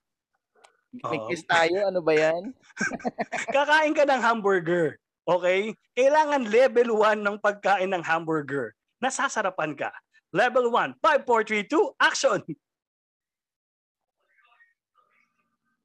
[1.03, 2.55] Quiz tayo, ano ba yan?
[3.59, 5.03] Kakain ka ng hamburger.
[5.27, 5.75] Okay?
[5.99, 8.71] Kailangan level 1 ng pagkain ng hamburger.
[9.03, 9.91] Nasasarapan ka.
[10.31, 12.39] Level 1, 5, 4, 3, 2, action!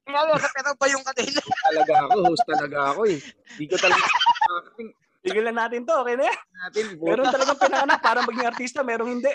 [0.08, 1.34] Ano, sa pero pa yung kadil.
[1.68, 3.18] Talaga ako, host talaga ako eh.
[3.56, 4.02] Hindi ko talaga
[4.50, 4.90] acting
[5.20, 6.38] Tigilan natin to, okay na yan?
[6.64, 6.84] natin.
[6.96, 9.28] Meron talagang pinanganak para maging artista, merong hindi.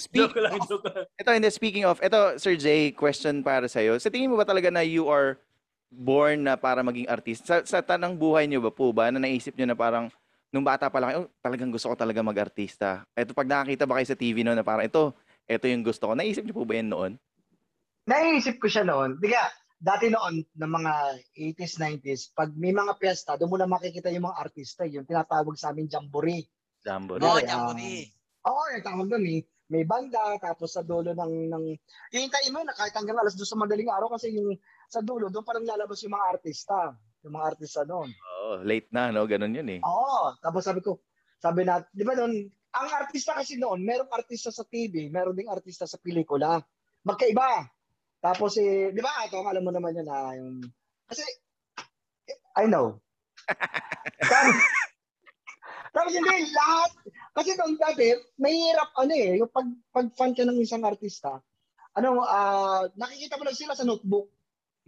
[0.00, 1.04] Speak, Joke lang, joke lang.
[1.04, 4.00] ito, hindi, speaking of, ito, Sir Jay, question para sa'yo.
[4.00, 5.36] Sa tingin mo ba talaga na you are
[5.92, 7.44] born na para maging artist?
[7.44, 10.08] Sa, sa tanang buhay niyo ba po ba, na naisip niyo na parang,
[10.48, 13.04] nung bata pa lang, oh, talagang gusto ko talaga mag-artista.
[13.12, 15.12] Ito, pag nakakita ba kayo sa TV noon na parang, ito,
[15.44, 16.16] ito yung gusto ko.
[16.16, 17.12] Naisip niyo po ba yan noon?
[18.06, 19.18] Naisip ko siya noon.
[19.18, 19.50] Di ka,
[19.82, 20.92] dati noon, ng mga
[21.34, 25.58] 80s, 90s, pag may mga piyesta, doon mo na makikita yung mga artista, yung tinatawag
[25.58, 26.46] sa amin jamboree.
[26.86, 27.18] Jambo.
[27.18, 28.06] Oo, Okay, Jamboree.
[28.46, 29.42] Oo, yung tawag doon eh.
[29.66, 31.50] May banda, tapos sa dulo ng...
[31.50, 31.64] ng
[32.14, 34.54] yung time mo, na kahit hanggang alas doon sa madaling araw kasi yung
[34.86, 36.94] sa dulo, doon parang lalabas yung mga artista.
[37.26, 38.06] Yung mga artista noon.
[38.14, 39.26] Oo, late na, no?
[39.26, 39.80] Ganun yun eh.
[39.82, 41.02] Oo, tapos sabi ko,
[41.42, 45.50] sabi na, di ba noon, ang artista kasi noon, merong artista sa TV, meron ding
[45.50, 46.62] artista sa pelikula.
[47.02, 47.75] Magkaiba.
[48.26, 50.58] Tapos eh, di ba, ito, alam mo naman yun na yung,
[51.06, 51.22] kasi,
[52.58, 52.98] I know.
[54.32, 54.56] tapos,
[55.94, 56.90] tapos hindi, lahat,
[57.38, 61.38] kasi noong dati, mahirap ano eh, yung pag, pag fan ka ng isang artista,
[61.94, 64.26] ano, ah, nakikita mo lang sila sa notebook.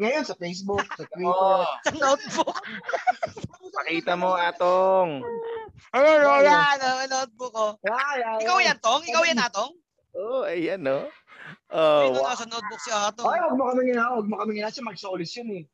[0.03, 1.31] Ngayon, sa Facebook, sa Twitter.
[1.31, 2.59] Oo, Sa notebook.
[3.79, 5.23] pakita mo, Atong.
[5.95, 6.03] Oh,
[6.43, 6.75] yeah.
[6.75, 6.77] yan.
[6.83, 7.67] oh, notebook ko.
[7.87, 9.03] Ay, Ikaw yan, Tong?
[9.07, 9.73] Ikaw yan, Atong?
[10.19, 11.07] Oo, oh, ayan, no?
[11.69, 12.29] Oh, Ito wow.
[12.33, 13.29] nasa notebook si Atong.
[13.29, 15.65] Ay, huwag mo kami gina, huwag mo kami gina, si Mark Solis yun eh.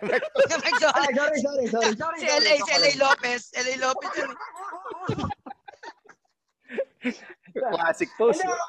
[0.00, 0.96] Nag-sorry.
[0.96, 2.18] Ay, sorry, sorry, sorry, sorry.
[2.20, 3.42] Si LA, si LA Lopez.
[3.56, 4.30] LA Lopez yun.
[4.30, 4.36] eh.
[7.56, 8.40] Classic post.
[8.42, 8.64] Hindi, ako,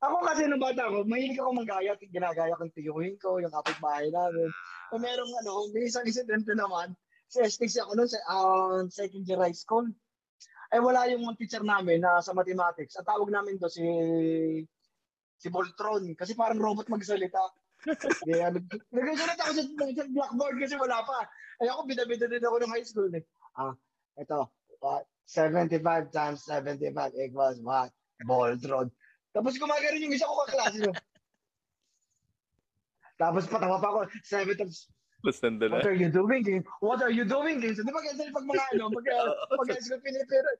[0.00, 4.48] ako kasi nung bata ako, mahilig ako manggaya, ginagaya kong tiyuhin ko, yung kapitbahay namin.
[4.88, 6.94] Kung merong ano, may isang insidente naman,
[7.30, 9.86] sa STC ako noon, sa um, second year high school.
[10.70, 12.94] Ay wala yung teacher namin na sa mathematics.
[12.94, 13.82] Ang tawag namin do si
[15.40, 17.40] si Voltron kasi parang robot magsalita.
[18.28, 21.24] Kaya nag- nagsusulat ako sa, sa blackboard kasi wala pa.
[21.64, 23.24] Ay ako bida-bida din ako ng high school eh.
[23.56, 23.72] Ah,
[24.20, 24.52] ito.
[24.84, 25.08] What?
[25.24, 25.80] 75
[26.12, 27.88] times 75 equals what?
[28.28, 28.92] Voltron.
[29.32, 30.92] Tapos gumagano yung isa ko kaklase no.
[33.16, 34.00] Tapos patawa pa ako.
[34.28, 36.64] 7 times Basta nandun What are you doing, game?
[36.80, 37.76] What are you doing, game?
[37.76, 39.04] So, di ba ganyan pag mga ano, pag,
[39.60, 40.50] pag high school pinipira,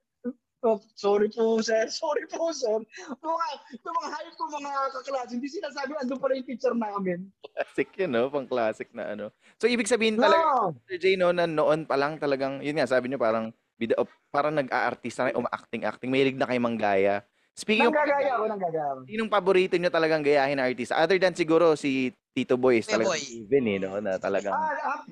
[0.62, 1.88] oh, sorry po, sir.
[2.00, 2.76] Sorry po, sir.
[2.76, 3.46] Yung mga,
[3.80, 7.18] yung mga hype ko, mga kaklase, hindi sinasabi, andun pala yung teacher namin.
[7.40, 8.28] Classic yun, no?
[8.28, 9.32] Pang classic na ano.
[9.56, 10.76] So, ibig sabihin talaga, No.
[10.86, 13.50] Sir Jay, no, na noon pa lang talagang, yun nga, sabi niyo parang,
[13.80, 13.96] bida,
[14.28, 17.24] parang nag-aartista na, um-acting-acting, mahilig na kayo manggaya.
[17.56, 19.00] Speaking of, Nanggagaya ako, nanggagaya ako.
[19.04, 20.92] sinong paborito niyo talagang gayahin na artist?
[20.94, 23.20] Other than siguro si Tito Boy, is Tito talagang Boy.
[23.20, 24.00] even eh, no?
[24.00, 25.02] Na talagang, Ah, ang,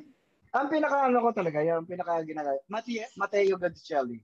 [0.49, 4.21] ang pinaka ano ko talaga, yung pinaka ginagaya, Mati, Mateo Gadicelli.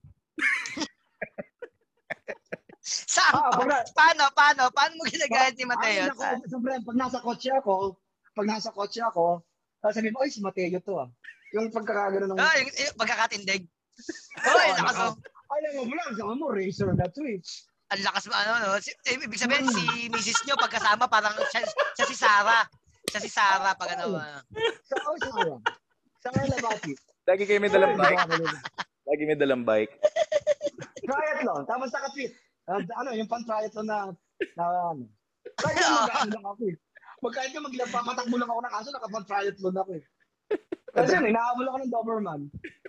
[2.84, 3.32] Saan?
[3.32, 4.62] Ah, pag, Paano, paano?
[4.68, 6.04] Paano mo ginagaya si Mateo?
[6.04, 7.96] Ay, naku, siyempre, pag nasa kotse ako,
[8.36, 9.40] pag nasa kotse ako,
[9.80, 11.08] sasabihin mo, ay, si Mateo to ah.
[11.56, 12.36] Yung pagkakagano ng...
[12.36, 13.62] Ah, yung, yung pagkakatindig.
[14.44, 15.32] Ay, Oo, lakas naka- mo.
[15.54, 17.38] Alam mo, wala, sa mo, racer na to eh.
[17.94, 18.76] Ang lakas mo, ano, no?
[18.82, 20.44] Si, eh, ibig sabihin, si Mrs.
[20.44, 21.64] nyo, pagkasama, parang siya,
[21.96, 22.64] siya si Sarah.
[23.08, 24.18] Siya si Sarah, pag ano.
[24.18, 24.42] ah.
[24.84, 25.60] Sa oh, Sarah.
[26.20, 26.92] Sarah Labati.
[27.24, 28.20] Lagi kayo may dalang bike.
[29.04, 29.92] Lagi may dalang bike.
[31.04, 31.62] triathlon.
[31.68, 32.32] Tapos naka-fit.
[32.64, 34.12] Uh, ano, yung pan-triathlon na,
[34.56, 35.04] na ano.
[35.60, 36.76] Kaya mag-ano lang ako eh.
[37.24, 40.04] Magkahit ka maglaba, matakbo lang ako ng aso, naka-pan-triathlon ako eh.
[40.94, 42.40] Kasi yun, inaabol ako ng Doberman.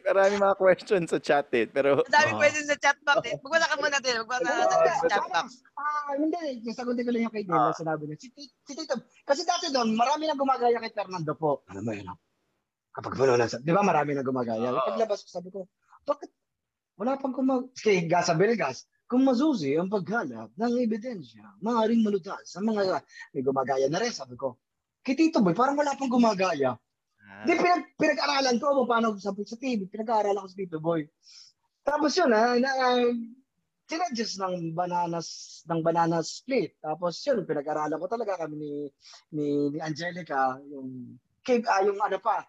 [0.05, 1.65] Marami mga questions sa chat eh.
[1.65, 2.39] Pero dami Oo.
[2.39, 3.25] pwede sa chat box.
[3.25, 3.33] Eh.
[3.41, 4.15] Magwala ka muna din.
[4.21, 5.47] Magwala ka muna sa chat box.
[5.73, 6.61] Ah, hindi.
[6.69, 8.17] Sasagutin ko lang yung kay Dale na sinabi niya.
[8.21, 11.65] Si, si Tito, kasi dati doon, marami na gumagaya kay Fernando po.
[11.73, 12.05] Ano mo yun?
[12.05, 12.17] ah?
[12.93, 14.69] Kapag puno na, di ba marami na gumagaya?
[14.69, 14.85] Oo.
[14.93, 15.65] Paglabas ko, sabi ko,
[16.05, 16.29] bakit
[17.01, 17.73] wala pang kumag...
[17.73, 23.85] Kay Gasa Belgas, kung mazuzi ang paghalap ng ebidensya, maaaring malutas sa mga may gumagaya
[23.89, 24.57] na rin, sabi ko.
[25.05, 26.73] Kay Tito Boy, parang wala pang gumagaya.
[27.45, 31.05] Di, pinag, pinag-aralan ko kung paano sabi sa TV, pinag-aaralan ko sa Tito Boy.
[31.85, 32.71] Tapos yun, ha, na,
[33.85, 36.73] sinadjust ng bananas ng banana split.
[36.81, 38.73] Tapos yun, pinag-aralan ko talaga kami ni
[39.33, 42.41] ni, ni Angelica yung kay ah, yung ano pa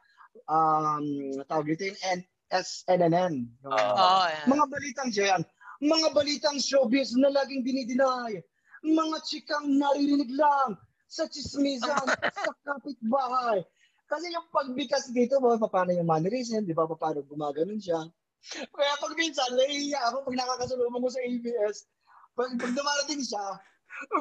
[0.48, 1.04] um
[1.44, 3.34] tawag dito yung N- SNNN.
[3.68, 4.16] Yung, Oo.
[4.24, 4.46] yan.
[4.48, 5.42] mga balitang siya yan.
[5.82, 8.40] Mga balitang showbiz na laging dinideny.
[8.86, 12.06] Mga chikang naririnig lang sa chismisan
[12.44, 13.64] sa kapitbahay.
[14.06, 18.06] Kasi yung pagbikas dito, ba, paano yung mannerism, di ba, paano gumaganon siya.
[18.54, 21.90] Kaya pag minsan, naiiyak ako pag nakakasalubong ko sa ABS,
[22.38, 23.58] pag, pag dumarating siya,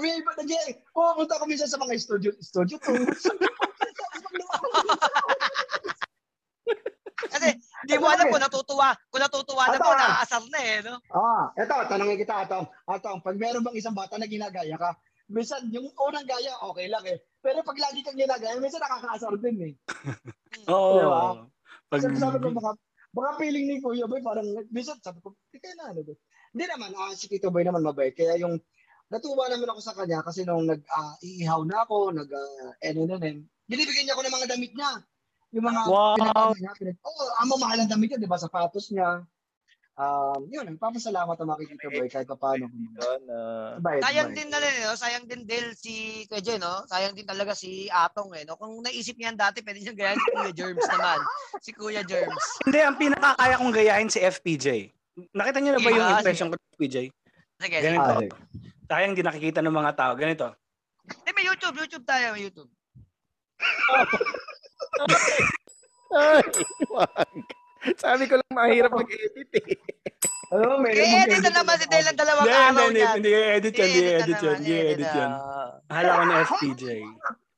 [0.02, 0.50] may iba, nag
[0.96, 2.96] pupunta ko minsan sa mga studio, studio to.
[7.30, 7.50] Kasi
[8.06, 8.90] mo alam kung natutuwa.
[9.10, 9.98] Kung natutuwa na Ito, po, ah.
[9.98, 10.78] naaasar na eh.
[10.86, 10.96] No?
[11.10, 12.66] Ah, eto, tanongin kita, Atong.
[12.86, 14.94] Atong, pag meron bang isang bata na ginagaya ka,
[15.34, 17.18] minsan yung unang gaya, okay lang eh.
[17.42, 19.74] Pero pag lagi kang ginagaya, minsan nakakaasar din eh.
[20.74, 21.02] Oo.
[21.02, 21.22] Di ba?
[21.90, 22.72] Pag, Sabi, sabi ko, baka,
[23.14, 26.02] baka feeling ni Kuya Boy, parang, minsan sabi ko, di kaya na, ano?
[26.54, 28.14] Hindi naman, ah, si Tito Boy naman mabait.
[28.14, 28.62] Kaya yung,
[29.10, 34.14] natuwa naman ako sa kanya kasi nung nag-iihaw na ako, nag, uh, NNN, binibigyan niya
[34.18, 34.92] ako ng mga damit niya.
[35.56, 36.16] Yung mga, Wow.
[36.20, 39.24] pinag- niya, oh, ang mamahal ng damit niya, di ba, sapatos niya.
[39.96, 42.68] Um, yun, nagpapasalamat kay Tito Boy kahit pa paano.
[42.68, 44.36] Yun, ah, Sayang mabait.
[44.36, 44.92] din na rin, no?
[44.92, 46.84] sayang din Del si Kuya Jen, no?
[46.84, 48.60] Sayang din talaga si Atong, eh, no?
[48.60, 51.20] Kung naisip niyan dati, pwede niyang gayahin si Kuya Germs naman.
[51.64, 52.44] Si Kuya Germs.
[52.68, 54.92] Hindi, ang pinakakaya kong gayahin si FPJ.
[55.32, 56.96] Nakita niyo na ba yung Ah, impression ko ng FPJ?
[57.56, 58.04] Sige, Ganito.
[58.04, 58.36] Ah, sige.
[58.86, 60.12] Sayang di nakikita ng mga tao.
[60.20, 60.52] Ganito.
[61.24, 62.68] Eh, may YouTube, YouTube tayo, may YouTube.
[66.12, 66.44] Ay,
[66.96, 67.38] wag.
[67.96, 69.78] Sabi ko lang mahirap mag-edit eh.
[70.50, 73.88] Ano, may edit na naman si Del ang dalawang Hindi, araw hindi, hindi, edit yan,
[73.88, 75.18] hindi, I-edit edit na yan, hindi, i-edit edit na.
[75.18, 75.32] yan.
[75.86, 76.84] Mahala ko na FPJ.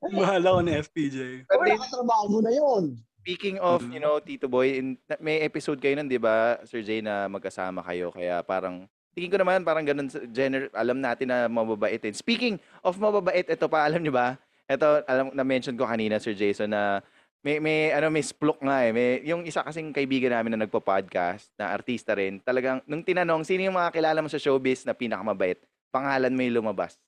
[0.09, 1.17] Mahala ko na FPJ.
[1.47, 2.83] Oh, nakatrabaho mo na yun.
[3.19, 3.91] Speaking of, Mhm.
[3.91, 7.27] you know, Tito Boy, in, na- may episode kayo nun, di ba, Sir Jay, na
[7.27, 8.07] magkasama kayo.
[8.09, 12.15] Kaya parang, tingin ko naman, parang ganun, gener- alam natin na mababaitin.
[12.15, 14.39] Speaking of mababait, ito pa, alam niyo ba?
[14.63, 17.03] Ito, alam, na-mention ko kanina, Sir Jason, na
[17.47, 18.91] may, may, ano, may splok nga eh.
[18.91, 23.63] May, yung isa kasing kaibigan namin na nagpo-podcast, na artista rin, talagang, nung tinanong, sino
[23.63, 25.55] yung mga kilala mo sa showbiz na pinakamabait,
[25.87, 26.99] pangalan mo yung lumabas.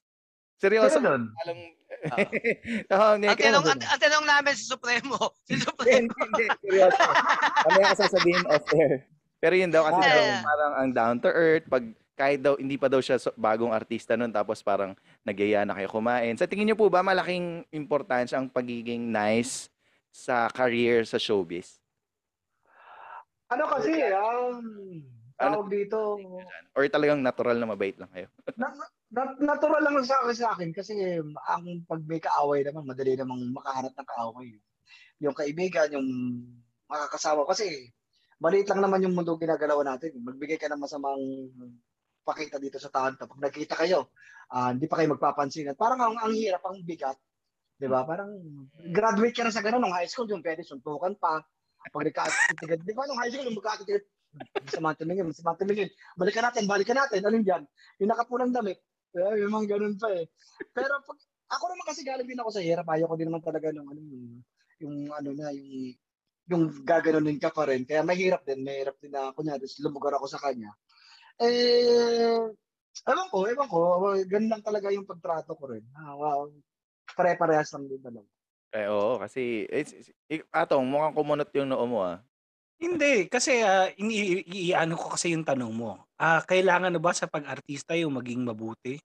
[0.55, 1.27] Seryoso, alam,
[3.19, 5.19] hindi, Ang tanong, ang, ang tanong namin si Supremo.
[5.43, 6.07] Si hindi, Supremo.
[6.07, 7.03] hindi, seryoso.
[7.67, 9.03] Kami ang sasabihin off air.
[9.43, 10.15] Pero yun daw kasi Ah.
[10.15, 11.83] daw, parang ang down to earth pag
[12.19, 14.91] kahit daw hindi pa daw siya bagong artista nun tapos parang
[15.23, 16.35] nagyaya na kayo kumain.
[16.35, 19.71] Sa tingin niyo po ba malaking importansya ang pagiging nice
[20.09, 21.79] sa career sa showbiz?
[23.49, 24.61] Ano kasi, um,
[25.39, 26.19] Ano- tawag dito,
[26.75, 28.27] Or talagang natural na mabait lang kayo?
[28.61, 28.69] na,
[29.09, 30.93] na- natural lang sa akin, sa akin kasi
[31.47, 34.49] ang pag may kaaway naman, madali namang makahanap ng kaaway.
[35.23, 36.07] Yung kaibigan, yung
[36.91, 37.47] makakasama.
[37.47, 37.89] Kasi
[38.39, 40.13] maliit lang naman yung mundo ginagalaw natin.
[40.19, 41.23] Magbigay ka ng masamang
[42.23, 43.17] pakita dito sa taon.
[43.17, 44.11] Pag nagkita kayo,
[44.53, 45.71] ah, hindi pa kayo magpapansin.
[45.73, 47.17] At parang ang, ang hirap, ang bigat.
[47.79, 48.03] Di ba?
[48.03, 48.35] Parang
[48.91, 49.87] graduate ka na sa ganun.
[49.87, 51.39] Nung high school, yung pwede suntukan pa.
[51.95, 54.03] Pag nagkatitigad, di ba nung high school, nung magkatitigad,
[54.67, 55.89] masama tumingin, masama tumingin.
[56.19, 57.23] Balikan natin, balikan natin.
[57.23, 57.63] Anong dyan?
[58.03, 58.83] Yung nakapulang damit.
[59.15, 60.27] Eh, yung mga ganun pa eh.
[60.75, 61.17] Pero pag,
[61.49, 62.85] ako naman kasi galing din ako sa hirap.
[62.91, 64.43] Ayaw ko din naman talaga nung ano, yung,
[64.83, 65.95] yung ano na, yung
[66.49, 67.85] yung gaganunin ka pa rin.
[67.85, 70.73] Kaya mahirap din, mahirap din na, kunyari, lumugar ako sa kanya.
[71.37, 72.41] Eh,
[73.05, 73.79] ewan ko, ewan ko,
[74.25, 75.85] ganun lang talaga yung pagtrato ko rin.
[75.93, 76.49] Ah, wow.
[77.13, 78.29] Pare-parehas lang din talaga.
[78.69, 82.21] Eh, oo, kasi, eh, si- si- eh, atong, mukhang kumunot yung noo mo ah.
[82.79, 86.07] Hindi, kasi ah, ini iano ko kasi yung tanong mo.
[86.15, 88.95] Ah, kailangan na ba sa pag-artista yung maging mabuti?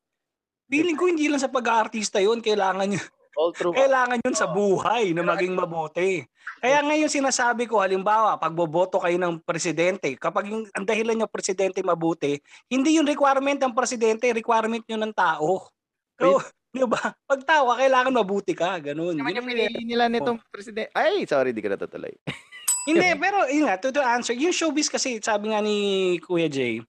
[0.70, 3.74] Feeling ko hindi lang sa pag-aartista yun, kailangan yun, All true.
[3.78, 6.22] kailangan yun sa buhay na maging mabuti.
[6.62, 11.28] Kaya ngayon sinasabi ko, halimbawa, pag boboto kayo ng presidente, kapag yung ang dahilan nyo
[11.28, 12.38] presidente mabuti,
[12.70, 15.66] hindi yung requirement ng presidente, requirement nyo ng tao.
[16.14, 16.38] So,
[16.75, 17.14] di ba?
[17.14, 19.14] Pag tao, kailangan mabuti ka, ganun.
[19.14, 20.91] Naman Yun yung pinili nila nitong presidente.
[20.91, 22.11] Ay, sorry, di ko natutuloy.
[22.91, 25.77] Hindi, pero yun nga, to, to answer, yung showbiz kasi, sabi nga ni
[26.20, 26.85] Kuya Jay,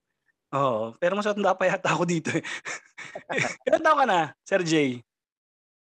[0.52, 2.44] oo, pero mas matanda pa yata ako dito eh.
[3.70, 5.00] Ilan taon ka na, Sir Jay?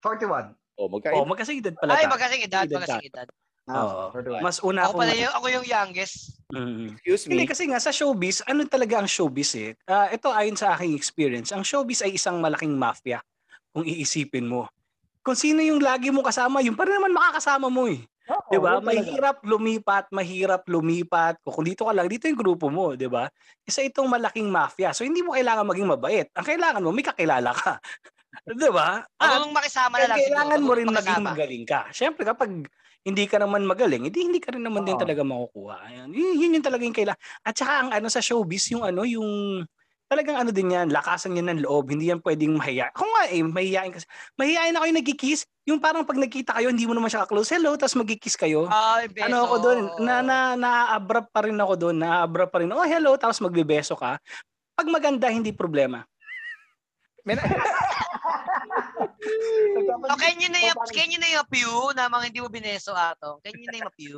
[0.01, 0.57] 41.
[0.81, 1.29] Oh, Oh, magkaiba.
[1.29, 3.29] magkasing edad pala Ay, magkasing edad.
[3.69, 4.09] Oo.
[4.09, 4.41] Ah, 41.
[4.41, 5.01] Mas una Ako ako.
[5.05, 6.41] pala yung, ako yung youngest.
[6.49, 6.97] Mm.
[6.97, 7.51] Excuse Hindi me.
[7.53, 9.77] kasi nga sa showbiz, ano talaga ang showbiz eh?
[9.85, 13.21] Ah, ito ayon sa aking experience, ang showbiz ay isang malaking mafia
[13.75, 14.67] kung iisipin mo.
[15.25, 18.01] Kung sino yung lagi mo kasama, yung pa rin naman makakasama mo eh.
[18.35, 18.81] Oo, 'Di ba?
[18.85, 19.15] talaga.
[19.19, 21.39] Mahirap lumipat, mahirap lumipat.
[21.45, 23.29] Kung dito ka lang, dito yung grupo mo, 'di ba?
[23.69, 24.93] Isa itong malaking mafia.
[24.97, 26.29] So hindi mo kailangan maging mabait.
[26.35, 27.79] Ang kailangan mo, may kakilala ka.
[28.51, 29.05] 'Di ba?
[29.21, 30.21] At Marunong makisama na lang.
[30.21, 31.33] kailangan mo rin marunong maging makisama.
[31.33, 31.91] magaling ka.
[31.95, 32.51] Siyempre kapag
[33.07, 35.01] hindi ka naman magaling, hindi hindi ka rin naman din Oo.
[35.01, 35.77] talaga makukuha.
[35.91, 36.09] Ayan.
[36.13, 37.21] Yun, yun yung talagang kailangan.
[37.47, 39.29] At saka ang ano sa showbiz, yung ano, yung
[40.11, 41.95] talagang ano din yan, lakasan yan ng loob.
[41.95, 42.91] Hindi yan pwedeng mahiya.
[42.91, 44.11] Kung nga eh, mahihain kasi.
[44.35, 45.41] Mahihain ako yung nagkikiss.
[45.71, 47.55] Yung parang pag nagkita kayo, hindi mo naman siya ka-close.
[47.55, 48.67] Hello, tapos magkikiss kayo.
[48.67, 49.31] Ay, beso.
[49.31, 52.75] ano ako doon, na, na, na-abrupt pa rin ako doon, na-abrupt pa rin.
[52.75, 54.19] Oh, hello, tapos magbebeso ka.
[54.75, 56.03] Pag maganda, hindi problema.
[59.21, 62.97] So, can you name, Oh, can you name a few na mga hindi mo bineso
[62.97, 63.39] atong?
[63.45, 64.17] Can you name a few?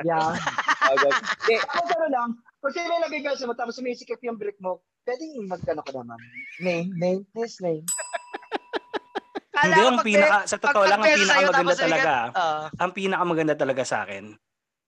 [0.00, 0.32] Yeah.
[0.96, 2.28] Tapos ano lang,
[2.64, 6.18] kung sino yung nabibasa mo, tapos sumisikip yung brick mo, pwedeng magkano ka naman.
[6.58, 7.86] Name, name, this name.
[9.56, 12.12] Kala hindi, ang pinaka, sa totoo lang, ang pinakamaganda talaga.
[12.36, 12.66] Ah.
[12.76, 14.36] ang pinakamaganda talaga sa akin,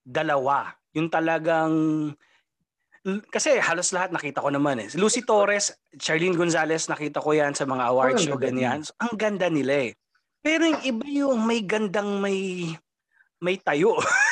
[0.05, 0.77] dalawa.
[0.93, 1.73] Yung talagang
[3.31, 4.87] kasi halos lahat nakita ko naman eh.
[4.99, 8.85] Lucy Torres, Charlene Gonzalez, nakita ko yan sa mga award Oh, ang show, ganyan.
[8.85, 9.91] So, ang ganda nila eh.
[10.43, 12.69] Pero yung iba yung may gandang may
[13.39, 13.97] may tayo.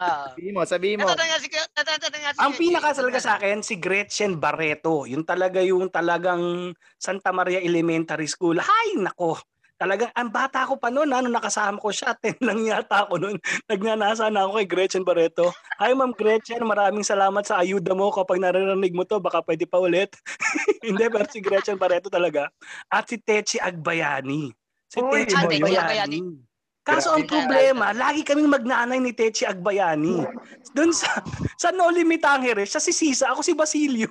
[0.00, 0.32] Ah.
[0.32, 1.12] Sabihin mo, sabihin mo.
[1.12, 5.04] Natatanong nga si natatanong nga si ang pinaka talaga sa akin, si Gretchen Barreto.
[5.04, 8.56] Yung talaga yung talagang Santa Maria Elementary School.
[8.64, 9.36] Hay, nako.
[9.80, 13.36] Talagang, ang bata ko pa noon, ano, nakasama ko siya, 10 lang yata ako noon.
[13.68, 15.52] Nagnanasa na ako kay Gretchen Barreto.
[15.80, 18.12] Hi, Ma'am Gretchen, maraming salamat sa ayuda mo.
[18.12, 20.12] Kapag naririnig mo to, baka pwede pa ulit.
[20.84, 22.52] Hindi, pero si Gretchen Barreto talaga.
[22.92, 24.52] At si Techi Agbayani.
[24.84, 26.49] Si Uy, Techi Agbayani.
[26.90, 30.26] Kaso ang problema, lagi kaming magnanay ni Techi Agbayani.
[30.74, 31.22] Doon sa
[31.54, 34.10] sa No Limit Angeles, siya si Sisa, ako si Basilio.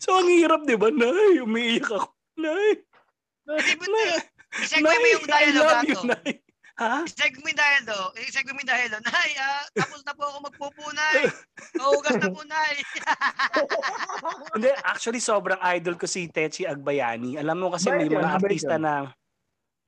[0.00, 0.88] So ang hirap, 'di ba?
[0.88, 2.08] Nay, umiiyak ako.
[2.40, 2.80] Nay,
[3.44, 4.22] nay,
[4.60, 6.08] I-segue mo yung I dialogue love you, ato.
[6.12, 6.30] Nay.
[6.80, 6.96] Ha?
[7.08, 8.12] I-segue mo yung dialogue.
[8.20, 9.06] I-segue mo yung dialogue.
[9.08, 11.16] Nay, ah, tapos na po ako magpupunay.
[11.76, 12.74] Naugas na po, Nay.
[14.56, 17.40] Hindi, actually sobrang idol ko si Techi Agbayani.
[17.40, 19.08] Alam mo kasi may mga artista na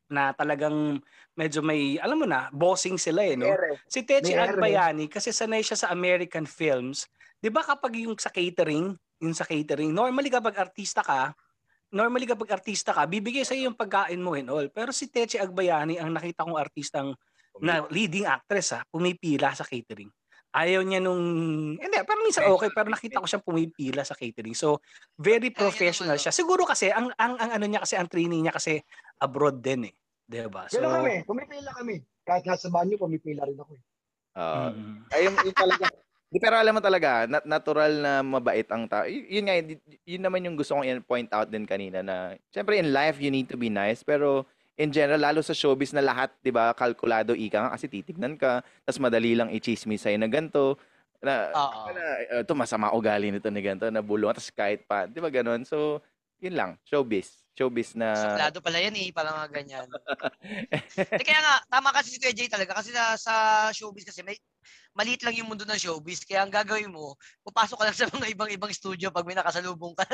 [0.09, 1.01] na talagang
[1.35, 3.51] medyo may, alam mo na, bossing sila eh, no?
[3.51, 3.83] Ere.
[3.91, 4.35] Si Techi.
[4.35, 7.11] Agbayani, kasi sanay siya sa American films,
[7.43, 11.35] di ba kapag yung sa catering, yung sa catering, normally kapag artista ka,
[11.95, 14.67] normally kapag artista ka, bibigay sa yung pagkain mo and all.
[14.71, 17.15] Pero si Techi Agbayani, ang nakita kong artistang
[17.63, 20.11] na leading actress ha, pumipila sa catering.
[20.55, 21.23] Ayaw niya nung,
[21.75, 24.55] hindi, pero minsan okay, pero nakita ko siyang pumipila sa catering.
[24.55, 24.79] So,
[25.19, 26.31] very professional siya.
[26.31, 28.79] Siguro kasi, ang, ang, ang ano niya kasi, ang training niya kasi
[29.19, 29.95] abroad din eh.
[30.25, 30.65] Diba?
[30.73, 31.97] So, Gano'n kami, pumipila kami.
[32.25, 33.73] Kahit nasa banyo, pumipila rin ako.
[33.77, 33.83] eh.
[34.35, 35.15] Ah, mm.
[35.15, 35.87] ayun, yun talaga.
[36.35, 39.07] Di, pero alam mo talaga, nat- natural na mabait ang tao.
[39.07, 42.81] Y- yun nga, y- yun naman yung gusto kong i-point out din kanina na, syempre
[42.81, 44.43] in life, you need to be nice, pero
[44.75, 48.67] in general, lalo sa showbiz na lahat, di ba, kalkulado ika nga kasi titignan ka,
[48.83, 50.75] tapos madali lang i-chismis sa'yo na ganito,
[51.23, 51.55] na,
[51.95, 52.05] na
[52.43, 55.63] ito masama ugali nito ni ganito, na bulong, tapos kahit pa, di ba ganun?
[55.63, 56.03] So,
[56.43, 57.44] yun lang, showbiz.
[57.55, 59.87] Showbiz na, Suplado pala yan eh, parang mga ganyan.
[60.95, 62.75] Eh, Kaya nga, tama kasi si Kuya Jay talaga.
[62.75, 63.35] Kasi sa, sa
[63.71, 64.35] showbiz kasi, may,
[64.91, 66.27] maliit lang yung mundo ng showbiz.
[66.27, 67.15] Kaya ang gagawin mo,
[67.47, 70.05] pupasok ka lang sa mga ibang-ibang studio pag may nakasalubong ka.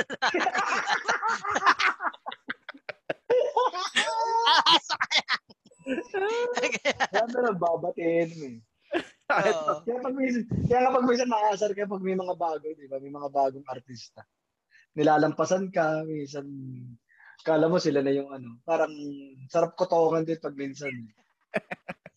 [4.76, 5.42] Asa ka lang.
[6.60, 8.58] Kaya na nagbabatiin mo eh.
[9.30, 9.52] Kaya
[10.02, 13.00] pag minsan, kaya kapag minsan nakasar ka pag may mga bago, di ba?
[13.00, 14.26] May mga bagong artista.
[14.98, 16.44] Nilalampasan ka, minsan
[17.42, 18.60] kala mo sila na yung ano.
[18.64, 18.92] Parang
[19.48, 20.92] sarap kotongan din pag minsan.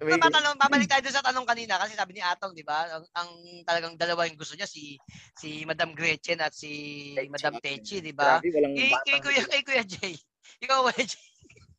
[0.00, 2.88] So, tatanong, babalik tayo sa tanong kanina kasi sabi ni Atong, di ba?
[2.88, 3.30] Ang, ang
[3.68, 4.96] talagang dalawa yung gusto niya si
[5.36, 8.40] si Madam Gretchen at si Madam Techi, di ba?
[8.40, 10.16] Kay, kay, Kuya, kay Kuya Jay.
[10.64, 11.29] Ikaw, Kuya Jay.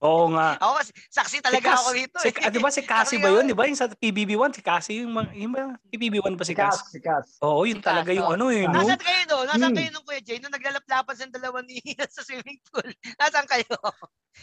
[0.02, 0.58] Oo nga.
[0.58, 2.18] Ako kasi, saksi talaga Cas- ako rito.
[2.18, 2.42] Si, eh.
[2.42, 3.46] ah, di ba si Cassie ba yun?
[3.46, 4.50] Di ba yung sa PBB1?
[4.50, 7.38] Si Cassie yung, mga- yung mga PBB1 ba si Si Cass, si Cass.
[7.40, 8.34] Oo, yun Si talaga Cass, yung oo.
[8.34, 8.82] ano eh, no?
[8.82, 9.38] Nasaan kayo no?
[9.46, 9.78] Nasaan Hmm.
[9.78, 10.38] kayo nung Kuya Jay?
[10.42, 11.78] Nung naglalaplapan sa dalawa ni
[12.10, 12.90] sa swimming pool.
[13.22, 13.70] Nasaan kayo?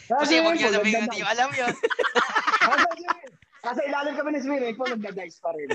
[0.07, 1.73] Kasi huwag niyo yun, sabihin ganda hindi ko alam yun.
[3.59, 5.67] Kasi ilalim kami ng swimming pool, nagda-dice pa rin.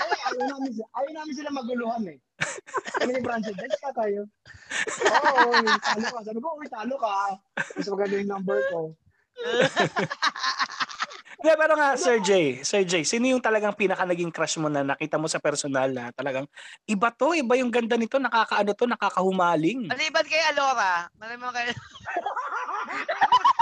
[0.00, 2.18] Ay, ayaw namin, ayaw namin sila maguluhan eh.
[2.96, 4.24] Kami ni Branson, dice ka tayo.
[5.04, 5.52] Oo,
[5.84, 6.20] talo ka.
[6.24, 7.36] Sabi ko, uy, talo ka.
[7.76, 8.80] Mas maganda yung number ko.
[11.44, 14.80] Hindi, pero nga, Sir J, Sir J, sino yung talagang pinaka naging crush mo na
[14.80, 16.48] nakita mo sa personal na talagang
[16.88, 19.92] iba to, iba yung ganda nito, nakakaano to, nakakahumaling.
[19.92, 21.68] Maliban kay Alora, maliban kay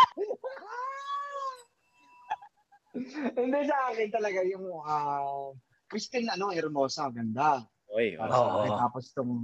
[3.39, 5.53] Hindi sa akin talaga yung ah
[5.89, 7.61] Christine ano, Hermosa, ganda.
[7.93, 8.37] Oy, Para oh.
[8.37, 8.57] sa Oo.
[8.65, 8.73] akin.
[8.81, 9.35] Tapos tong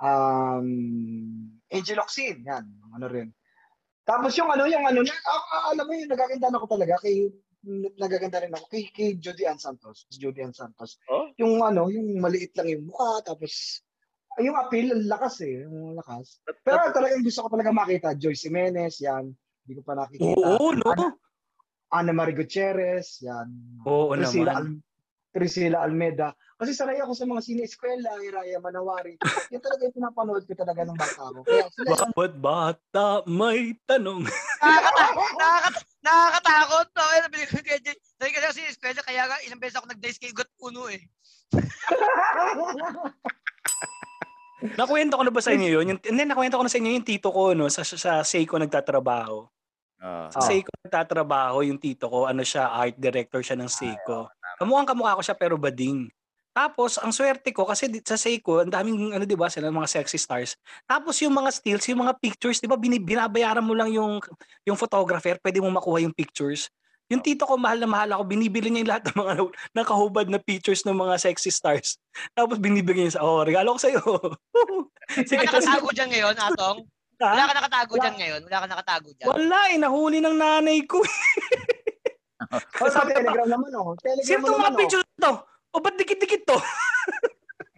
[0.00, 0.68] um,
[1.68, 2.64] Angel Oxin, yan,
[2.96, 3.28] ano rin.
[4.04, 7.28] Tapos yung ano, yung ano, na, ah, ah, alam mo yung nagaganda ako talaga kay
[7.96, 10.04] nagaganda rin ako kay, kay Judy Ann Santos.
[10.12, 11.00] Si Judy Ann Santos.
[11.08, 11.32] Oh?
[11.40, 13.80] Yung ano, yung maliit lang yung mukha, tapos
[14.36, 16.42] yung appeal, ang lakas eh, yung lakas.
[16.60, 19.32] Pero talagang gusto ko talaga makita, Joyce Jimenez, yan.
[19.64, 20.36] Hindi ko pa nakikita.
[20.36, 20.90] Oo, no?
[20.92, 21.08] Ana,
[21.94, 23.46] Ana Marie Gutierrez, yan.
[23.86, 24.82] Oo Priscilla, naman.
[24.82, 24.82] Al-
[25.30, 26.28] Priscilla Almeda.
[26.54, 29.14] Kasi sanay ako sa mga sine-eskwela, Iraya Manawari.
[29.54, 31.38] Yan talaga yung pinapanood ko talaga ng bata ko.
[31.42, 34.22] Kaya sila yung Bawat bata may tanong.
[34.62, 36.86] Nakakata- nakaka- nakakatakot.
[36.94, 37.20] Eh,
[38.18, 41.02] Sabi ko kasi eskwela, kaya nga ilang beses ako nag-dice kay Got Uno eh.
[44.78, 45.84] Nakwento ko na ba sa inyo yun?
[45.94, 47.68] Yung, hindi, nakwento ko na sa inyo yung tito ko, no?
[47.68, 49.50] Sa, sa Seiko nagtatrabaho.
[50.04, 50.28] Ah.
[50.28, 50.44] Sa Ah.
[50.44, 54.28] Seiko nagtatrabaho yung tito ko, ano siya, art director siya ng Seiko.
[54.60, 56.12] Kamukhang kamukha ko siya pero bading.
[56.54, 60.20] Tapos, ang swerte ko, kasi sa Seiko, ang daming, ano di ba, sila mga sexy
[60.20, 60.54] stars.
[60.86, 64.22] Tapos yung mga stills, yung mga pictures, di ba, bini- binabayaran mo lang yung,
[64.62, 66.70] yung photographer, pwede mo makuha yung pictures.
[67.10, 69.34] Yung tito ko, mahal na mahal ako, binibili niya yung lahat ng mga
[69.82, 71.98] nakahubad na pictures ng mga sexy stars.
[72.38, 74.00] Tapos binibigyan niya sa, oh, regalo ko sa'yo.
[75.28, 76.78] Sige, tapos- nakatago dyan ngayon, Atong?
[77.24, 77.32] Ha?
[77.32, 78.02] Wala ka nakatago Wala.
[78.04, 78.40] dyan ngayon?
[78.44, 79.26] Wala ka nakatago dyan?
[79.32, 81.00] Wala eh, nahuli ng nanay ko.
[82.54, 83.96] Oh, sa Telegram naman, oh.
[83.98, 84.78] Telegram Sino mo itong mga oh.
[84.78, 85.32] pictures to?
[85.74, 86.58] O ba't dikit-dikit to?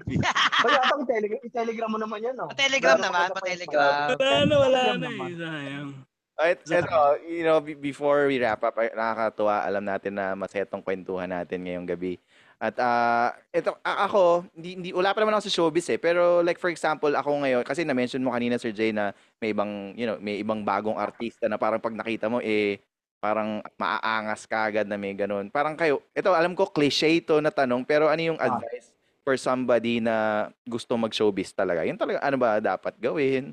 [0.06, 2.50] Oh, yata ang Telegram, i-Telegram mo naman yan, oh.
[2.50, 3.92] Pa-telegram Meron naman, pa-telegram.
[4.18, 5.34] Wala na, wala Telegram na eh.
[5.38, 5.88] Sayang.
[6.36, 10.68] At Sa- ito, you know, be- before we wrap up, nakakatuwa, alam natin na masaya
[10.68, 12.20] tong kwentuhan natin ngayong gabi.
[12.56, 16.00] At ah, ito, ako, hindi, hindi, wala pa naman ako sa showbiz eh.
[16.00, 19.12] Pero like for example, ako ngayon, kasi na-mention mo kanina Sir Jay na
[19.44, 22.80] may ibang, you know, may ibang bagong artista na parang pag nakita mo, eh,
[23.20, 25.52] parang maaangas ka agad na may ganun.
[25.52, 28.48] Parang kayo, ito alam ko cliche ito na tanong, pero ano yung Ah.
[28.56, 28.88] advice
[29.20, 31.84] for somebody na gusto mag-showbiz talaga?
[31.84, 33.52] Yun talaga, ano ba dapat gawin?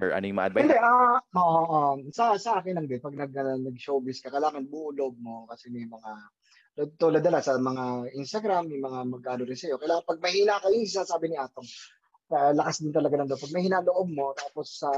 [0.00, 0.64] Or ano yung ma-advise?
[0.64, 1.92] Hindi, ah, oo, oo.
[2.08, 5.68] sa, sa akin lang din, pag nag, ah, nag-showbiz ka, kailangan buo loob mo kasi
[5.68, 6.10] may mga,
[6.72, 9.76] tulad nila sa mga Instagram, may mga mag-ano rin sa'yo.
[9.76, 11.68] Kailangan pag mahina kayo, yung sinasabi ni Atong,
[12.32, 13.42] ah, lakas din talaga ng loob.
[13.44, 14.88] Pag mahina loob mo, tapos sa,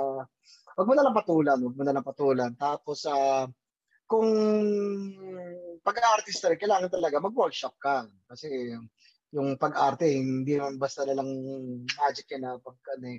[0.79, 2.51] wag mo na lang patulan, wag mo na lang patulan.
[2.55, 3.47] Tapos sa,
[4.07, 4.31] kung
[5.83, 8.07] pag-artist rin, kailangan talaga mag-workshop ka.
[8.31, 8.71] Kasi
[9.35, 11.29] yung pag-arte, hindi naman basta na lang
[11.99, 13.19] magic yan na pag ano.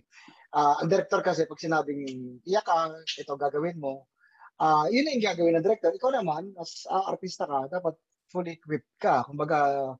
[0.56, 4.08] Ah, ang director kasi pag sinabing iyak ka, ito gagawin mo.
[4.56, 5.92] Ah, yun na yung gagawin ng director.
[5.92, 8.00] Ikaw naman, as ah, artista ka, dapat
[8.30, 9.26] fully equipped ka.
[9.26, 9.94] Kumbaga,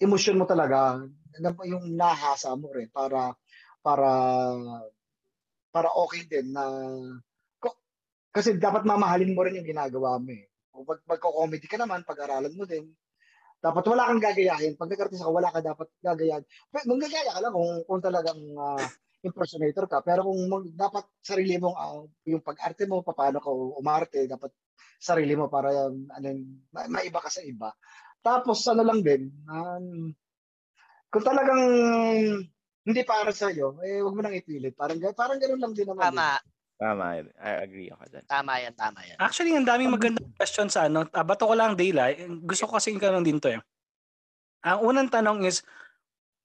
[0.00, 1.00] emotion mo talaga,
[1.64, 3.36] yung nahasa mo rin para
[3.84, 4.10] para
[5.70, 6.64] para okay din na
[8.36, 10.44] kasi dapat mamahalin mo rin yung ginagawa mo eh.
[10.68, 12.92] Kung pag magko-comedy ka naman, pag-aralan mo din.
[13.64, 14.76] Dapat wala kang gagayahin.
[14.76, 16.44] Pag nag-artist ka, wala ka dapat gagayahin.
[16.68, 18.84] Pero manggagaya ka lang kung, kung talagang ah,
[19.24, 20.04] impersonator ka.
[20.04, 24.52] Pero kung mag- dapat sarili mong ah, yung pag-arte mo, paano ka umarte, dapat
[25.00, 26.26] sarili mo para um, ano,
[26.72, 27.72] ma- maiba ka sa iba.
[28.20, 30.10] Tapos ano lang din, um,
[31.12, 31.62] kung talagang
[32.86, 34.74] hindi para sa iyo, eh wag mo nang ipilit.
[34.78, 36.02] Parang parang ganoon lang din naman.
[36.02, 36.06] eh.
[36.10, 36.28] Tama.
[36.76, 37.04] Tama,
[37.40, 38.24] I agree ako dyan.
[38.28, 39.16] Tama yan, tama yan.
[39.16, 41.08] Actually, ang daming magandang question sa ano.
[41.08, 42.12] Ah, bato ko lang, Dayla.
[42.44, 43.60] Gusto ko kasi yung din to eh.
[44.60, 45.64] Ang unang tanong is,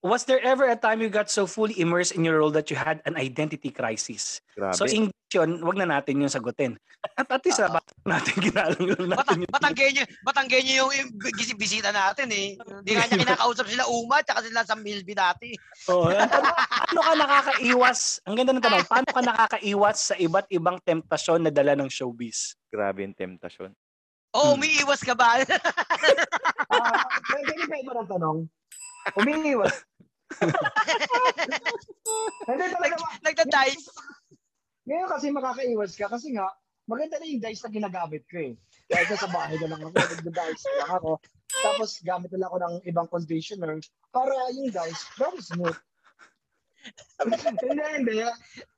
[0.01, 2.77] was there ever a time you got so fully immersed in your role that you
[2.77, 4.41] had an identity crisis?
[4.57, 4.75] Grabe.
[4.75, 6.75] So English yun, wag na natin yung sagutin.
[7.15, 7.71] At at least, Oo.
[7.71, 12.59] uh, natin ginalang lang natin Batang, yung batanggenyo, batanggenyo yung yung bisita natin eh.
[12.59, 15.55] Hindi nga niya kinakausap sila Uma tsaka sila sa Milby dati.
[15.87, 16.11] Oo.
[16.11, 17.99] Ang tanong, paano ka nakakaiwas?
[18.27, 22.59] Ang ganda ng tanong, paano ka nakakaiwas sa iba't ibang temptasyon na dala ng showbiz?
[22.67, 23.71] Grabe yung temptasyon.
[24.35, 24.59] Oo, Hmm.
[24.59, 25.39] umiiwas ka ba?
[26.71, 28.37] Ah, pwede ba iba ng tanong?
[29.19, 29.75] Umiiwas.
[32.47, 32.95] Hindi talaga.
[32.97, 33.87] ma- Nagda-dice.
[34.87, 36.49] Ngayon kasi makakaiwas ka kasi nga,
[36.89, 38.53] maganda na yung dice na ginagamit ko eh.
[38.89, 41.11] Kaya sa bahay na lang ako, nagda-dice lang ako.
[41.51, 43.77] Tapos gamit na lang ako ng ibang conditioner
[44.09, 45.77] para yung dice very smooth.
[47.61, 48.15] hindi, hindi.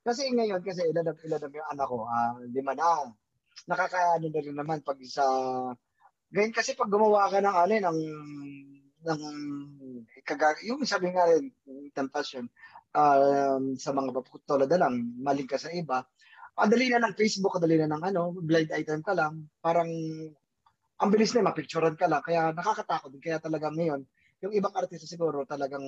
[0.04, 3.08] Kasi ngayon, kasi ilan na, ilan na yung anak ko, ah, lima na.
[3.64, 5.24] Nakakaano na rin naman pag sa...
[6.34, 7.98] Ngayon kasi pag gumawa ka ng ano, ng
[9.04, 9.22] ng
[10.24, 11.52] kaga, yung sabi nga rin,
[11.92, 12.48] temptation,
[12.96, 14.10] um, sa mga
[14.48, 16.02] tulad na lang, maling ka sa iba,
[16.56, 19.90] kadali na ng Facebook, kadali na ng ano, blind item ka lang, parang
[21.02, 22.22] ang bilis na mapicturean ka lang.
[22.22, 23.22] Kaya nakakatakot din.
[23.22, 24.06] Kaya talagang ngayon,
[24.46, 25.82] yung ibang artista siguro talagang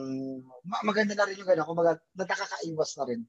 [0.67, 1.67] ma- maganda na rin yung gano'n.
[1.67, 1.79] Kung
[2.19, 3.21] nakakaiwas na rin.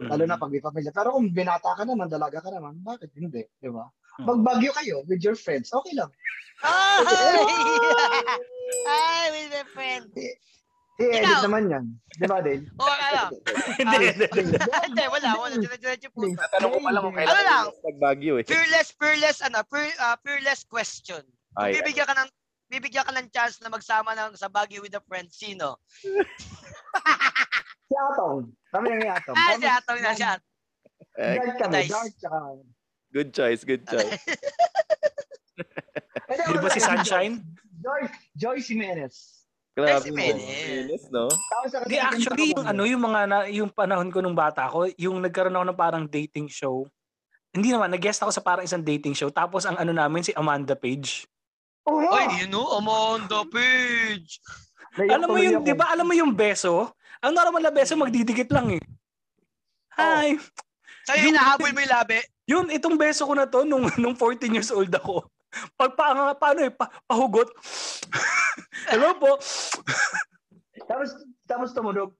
[0.00, 0.94] Lalo na pag may pamilya.
[0.94, 3.44] Pero kung binata ka naman, dalaga ka naman, bakit hindi?
[3.60, 3.84] Di ba?
[4.16, 4.26] Hmm.
[4.26, 6.10] Magbagyo kayo with your friends, okay lang.
[6.64, 8.46] Ay!
[8.86, 10.06] Ay, with my friend.
[11.00, 11.40] I-edit Ikaw.
[11.48, 11.84] naman yan.
[12.12, 12.68] Di ba, Dale?
[12.76, 13.22] O ano?
[13.80, 14.26] Hindi, hindi.
[14.86, 15.54] Hindi, wala, wala.
[15.56, 16.28] Diretso po.
[16.28, 17.64] Tatanong ko pa lang kung Ano kailan lang?
[17.88, 18.44] nagbagyo eh.
[18.44, 21.24] Fearless, fearless, ano, fear, ah, fearless question.
[21.56, 22.28] Ay, bibigyan ka ng
[22.68, 25.80] bibigyan ka ng chance na magsama ng sa Baguio with a friend, sino?
[27.90, 28.46] Si Atong.
[28.70, 29.34] Kami yung Atong.
[29.34, 30.38] Ah, si Atong na siya.
[31.18, 31.74] eh, Dark kami.
[31.74, 31.90] Nice.
[31.90, 32.38] Dark tsaka...
[33.10, 34.14] good choice, good choice.
[36.30, 37.42] Hindi, Di ba si Sunshine?
[37.80, 38.02] Joy,
[38.36, 39.40] Joy Jimenez.
[39.74, 40.12] Grabe si.
[40.12, 41.08] Menes.
[41.08, 41.30] No?
[41.86, 45.54] Di actually yung ano yung mga na, yung panahon ko nung bata ko, yung nagkaroon
[45.56, 46.84] ako ng parang dating show.
[47.50, 49.26] Hindi naman, nag-guest ako sa parang isang dating show.
[49.30, 51.26] Tapos ang ano namin si Amanda Page.
[51.82, 52.10] Nga.
[52.14, 54.38] Ay, yun o, Amanda Page.
[54.94, 56.94] Alam mo yung, di ba alam mo yung beso?
[57.18, 58.82] Ang normal na beso magdidikit lang eh.
[59.98, 60.38] Hi.
[61.10, 62.18] Sa'yo, Yung- hinahabol mo yung labi.
[62.46, 65.26] Yun, itong beso ko na to nung, nung 14 years old ako.
[65.74, 67.50] Pag pa, paano eh, pa, pahugot.
[68.90, 69.38] Hello po.
[70.86, 71.08] Tapos,
[71.46, 72.10] tapos tumunog.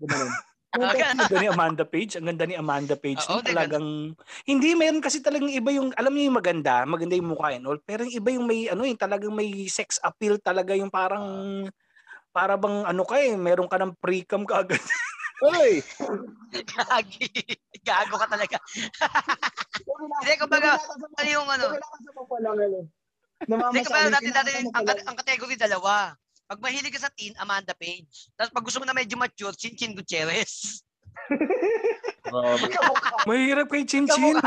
[0.00, 0.30] Gumanon.
[0.74, 2.18] Ang ganda ni Amanda Page.
[2.18, 3.22] Ang ganda ni Amanda Page.
[3.30, 3.86] Yung di talagang,
[4.42, 7.78] hindi, meron kasi talagang iba yung, alam niyo yung maganda, maganda yung mukha and all,
[7.78, 11.22] pero yung iba yung may, ano yung talagang may sex appeal talaga yung parang,
[12.34, 14.82] para bang ano ka eh, meron ka ng pre-cam ka agad.
[15.42, 15.82] Uy!
[16.62, 17.26] Gagi.
[17.82, 18.56] Gago ka talaga.
[20.22, 20.78] Hindi, kumbaga,
[21.18, 21.64] Ano yung ano?
[22.14, 22.86] Papalangan.
[23.44, 26.14] Hindi ka ba natin dati, ang, ang category dalawa.
[26.44, 28.30] Pag mahilig ka sa teen, Amanda Page.
[28.36, 30.84] Tapos pag gusto mo na medyo mature, Chinchin Gutierrez.
[32.24, 32.68] Grabe.
[33.28, 34.38] Mahirap kay Chinchin.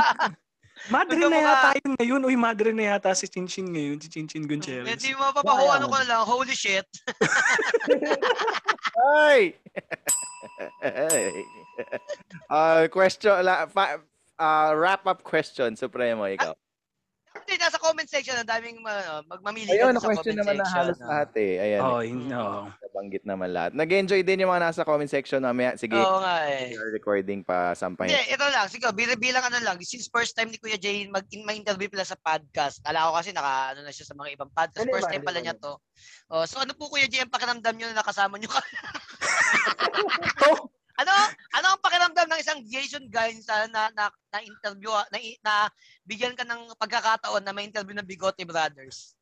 [0.89, 2.21] Madre na yata yun ngayon.
[2.25, 4.88] Uy, madre na yata si Chinchin ngayon, si Chinchin Gutierrez.
[4.88, 5.82] Hindi mo papaho, Wala.
[5.82, 6.86] ano ko na lang, holy shit.
[9.25, 9.57] Ay!
[12.53, 13.97] uh, question, la, fa,
[14.39, 16.53] uh, wrap-up question, Supremo, ikaw.
[17.43, 20.67] Hindi, nasa comment section, ang daming uh, magmamili Ayun, ka sa question comment naman na
[20.71, 21.07] halos ah.
[21.09, 21.53] lahat eh.
[21.59, 22.09] Ayan, Oh, eh.
[22.09, 22.65] yun, oh.
[22.81, 23.71] nabanggit naman lahat.
[23.77, 25.75] Nag-enjoy din yung mga nasa comment section mamaya.
[25.75, 26.73] Sige, Oo nga eh.
[26.73, 28.09] we are recording pa sampay.
[28.09, 28.67] Hindi, ito lang.
[28.71, 29.77] Sige, bilang, bilang ano lang.
[29.83, 32.81] Since first time ni Kuya Jay mag ma-interview pala sa podcast.
[32.81, 34.85] Kala ko kasi naka ano na siya sa mga ibang podcast.
[34.88, 35.73] Hindi First ba, time hindi pala niya to.
[36.33, 38.61] Oh, so ano po Kuya Jay ang pakiramdam niyo na nakasama niyo ka?
[40.97, 41.13] Ano?
[41.53, 45.53] Ano ang pakiramdam ng isang Jason guy sa na, na, na interview na, na
[46.03, 49.13] bigyan ka ng pagkakataon na ma-interview ng Bigote Brothers?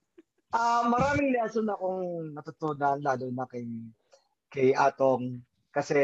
[0.55, 3.67] Ah, maraming lesson akong natutunan lalo na kay
[4.47, 5.43] kay Atong
[5.75, 5.99] kasi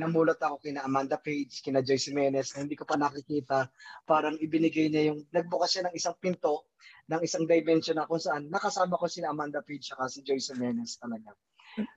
[0.00, 3.68] namulat ako kina Amanda Page, kina Joyce Jimenez na hindi ko pa nakikita.
[4.08, 6.72] Parang ibinigay niya yung nagbukas siya ng isang pinto
[7.12, 10.96] ng isang dimension na kung saan nakasama ko si Amanda Page at si Joyce Jimenez
[10.96, 11.36] talaga.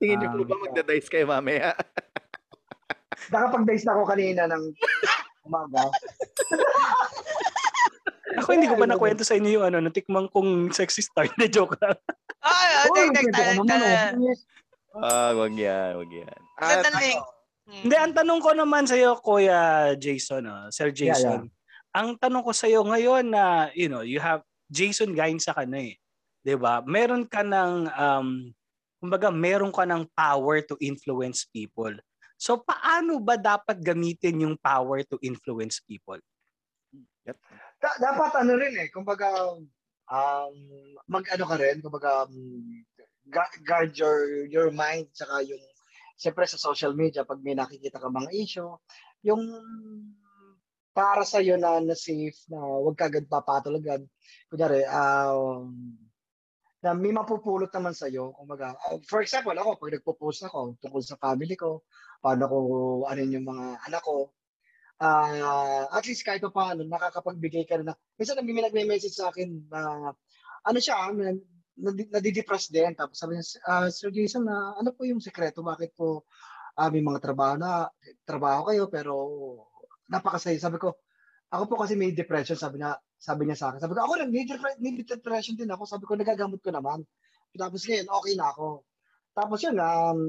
[0.04, 1.72] Tingin niyo po Ah, ba magda-dice kayo mamaya?
[3.32, 4.64] Nakapag-dice na ako kanina ng
[5.48, 5.88] umaga.
[8.42, 11.30] ako hindi ko pa nakwento sa inyo yung ano, natikmang kong sexy star.
[11.38, 11.96] Na joke lang.
[12.44, 15.02] Ay, ay, Oh, naman, oh.
[15.02, 16.40] Ah, wag yan, wag yan.
[16.62, 17.22] Ah, link.
[17.64, 17.82] Hmm.
[17.88, 21.48] Hindi, ang tanong ko naman sa iyo, Kuya Jason, ah, Sir Yeah, Jason.
[21.96, 25.94] Ang tanong ko sa iyo ngayon na, you know, you have Jason galing sa kana
[25.94, 25.96] eh.
[26.44, 26.84] 'Di ba?
[26.84, 28.28] Meron ka ng um
[29.00, 31.94] kumbaga meron ka ng power to influence people.
[32.44, 36.20] So paano ba dapat gamitin yung power to influence people?
[37.80, 39.32] Da- dapat ano rin eh, kumbaga
[40.12, 40.56] um
[41.08, 42.36] mag-ano ka rin, kumbaga um,
[43.32, 45.64] gu- guard your your mind tsaka yung
[46.20, 48.76] siyempre sa social media pag may nakikita ka mga issue,
[49.24, 49.40] yung
[50.92, 54.04] para sa iyo na na safe na wag ka agad papatulagan.
[54.52, 55.72] Kunyari, um,
[56.84, 58.36] na may mapupulot naman sa iyo.
[58.36, 61.88] Kumbaga, uh, for example, ako pag nagpo-post ako tungkol sa family ko,
[62.24, 62.58] paano ko
[63.04, 64.32] ano yung mga anak ko,
[65.04, 67.96] ah at least kahit pa paano, nakakapagbigay ka na.
[68.16, 69.82] Minsan nag- nagme-message sa akin na
[70.64, 71.36] ano siya, ah, na,
[71.76, 72.96] nadi- nadidepress din.
[72.96, 75.60] Tapos sabi niya, ah, Sir Jason, na ano po yung sekreto?
[75.60, 76.24] Bakit po
[76.80, 77.90] ah, may mga trabaho na,
[78.26, 79.14] trabaho kayo pero
[80.10, 80.58] napakasaya.
[80.58, 80.96] Sabi ko,
[81.54, 83.80] ako po kasi may depression, sabi niya, sabi niya sa akin.
[83.84, 85.86] Sabi ko, ako rin, may, depre- may depression din ako.
[85.86, 87.06] Sabi ko, nagagamot ko naman.
[87.54, 88.82] Tapos ngayon, okay na ako.
[89.34, 90.22] Tapos yun, um,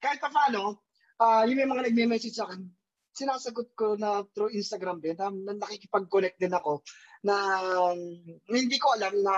[0.00, 0.80] kahit pa paano,
[1.20, 2.64] ah yung may mga nagme-message sa akin,
[3.12, 6.80] sinasagot ko na through Instagram din, na, na nakikipag-connect din ako,
[7.20, 7.36] na
[7.76, 8.00] um,
[8.48, 9.34] hindi ko alam na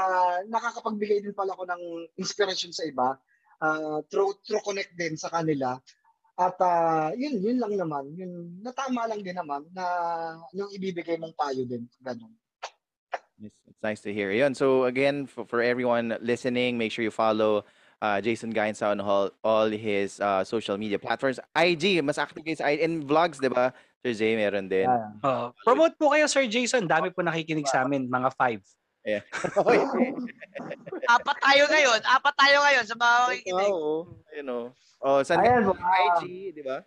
[0.46, 1.82] nakakapagbigay din pala ako ng
[2.20, 3.18] inspiration sa iba,
[3.58, 5.74] ah, through, through connect din sa kanila.
[6.38, 9.84] At ah, yun, yun lang naman, yun, natama lang din naman na
[10.54, 12.30] yung ibibigay mong payo din, ganun.
[13.42, 14.30] It's, it's nice to hear.
[14.30, 14.54] Yun.
[14.54, 17.66] So again, for, for everyone listening, make sure you follow
[18.02, 21.38] uh, Jason Gainsa on all, all his uh, social media platforms.
[21.54, 22.82] IG, mas active kayo sa IG.
[22.82, 23.70] And vlogs, di ba?
[24.02, 24.90] Sir Jay, meron din.
[25.22, 26.90] Oh, promote po kayo Sir Jason.
[26.90, 28.58] Dami po nakikinig sa amin, mga five.
[29.02, 29.22] Oh, yeah.
[31.14, 32.00] Apat tayo ngayon.
[32.06, 33.70] Apat tayo ngayon sa mga makikinig.
[33.70, 33.94] Oo.
[35.02, 35.74] Oh, saan Ayan po.
[35.74, 35.82] ka?
[35.82, 36.82] ah, IG, di ba?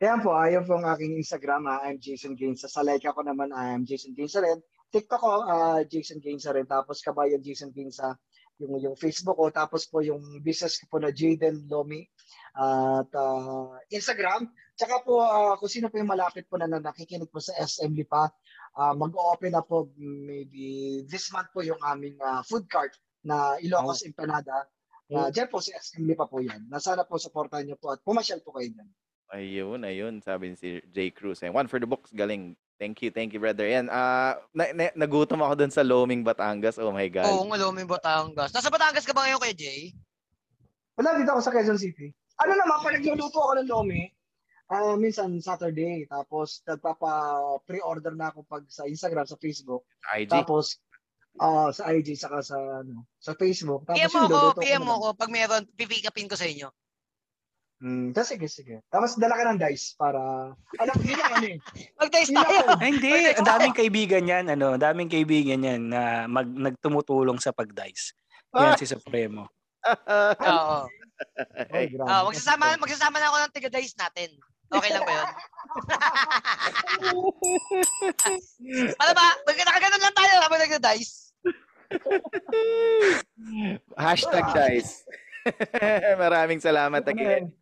[0.00, 2.68] Ayan po, ayun po ang aking Instagram, ah, I'm Jason Gainsa.
[2.68, 4.60] Sa like ako naman, I'm Jason Gainsa rin.
[4.88, 6.64] TikTok ko, ah, Jason Gainsa rin.
[6.64, 8.16] Tapos kabayan Jason Gainsa,
[8.62, 9.50] yung, yung Facebook ko.
[9.50, 12.06] Tapos po yung business ko po na Jaden Lomi.
[12.54, 14.46] At ah, Instagram.
[14.74, 17.94] Tsaka po, ah, kung sino po yung malapit po na, na nakikinig po sa SM
[17.94, 18.30] Lipa,
[18.78, 22.94] ah, mag-open na po maybe this month po yung aming ah, food cart
[23.26, 24.66] na Ilocos Empanada.
[25.10, 26.66] Na dyan po sa SM Lipa po yan.
[26.70, 28.90] Na sana po supportahan niyo po at pumasyal po kayo dyan.
[29.34, 30.14] Ayun, ayun.
[30.22, 31.42] Sabi ni si Jay Cruz.
[31.42, 31.50] Eh.
[31.50, 32.14] One for the books.
[32.14, 32.54] Galing.
[32.74, 33.70] Thank you, thank you, brother.
[33.70, 36.74] Yan, ah na, na, nagutom ako dun sa Loming, Batangas.
[36.82, 37.30] Oh my God.
[37.30, 38.50] Oo, oh, may Batangas.
[38.50, 39.80] Nasa Batangas ka ba ngayon kay Jay?
[40.98, 42.10] Wala, dito ako sa Quezon City.
[42.42, 44.10] Ano naman, pag nagluluto ako ng lomi,
[44.74, 49.86] ah minsan Saturday, tapos nagpapa-pre-order na ako pag sa Instagram, sa Facebook,
[50.18, 50.30] IG.
[50.30, 50.82] tapos
[51.38, 53.86] ah sa IG, saka sa, ano, sa Facebook.
[53.86, 55.06] Tapos PM mo yun, luluto PM ako.
[55.14, 56.70] Pag meron, pipick upin ko sa inyo.
[57.82, 58.80] Hmm, tas sige, sige.
[58.88, 61.58] Tapos dala ka ng dice para, ano, hindi lang ano eh.
[61.98, 62.58] Mag-dice tayo.
[62.70, 66.46] lang, Ay, hindi, Okay, ang daming kaibigan yan, ano, ang daming kaibigan yan na mag,
[66.46, 68.14] nagtumutulong sa pag-dice.
[68.54, 69.50] Yan si Supremo.
[70.48, 70.86] Oo.
[70.86, 70.88] oh,
[71.74, 72.08] Ay, grabe.
[72.08, 74.30] Oh, magsasama, magsasama na ako ng tiga-dice natin.
[74.72, 75.28] Okay lang ba yun?
[79.02, 79.26] Ano ba?
[79.44, 81.34] Nakaganon lang tayo habang nagda-dice.
[83.98, 85.04] Hashtag dice.
[86.22, 87.52] Maraming salamat Ano again.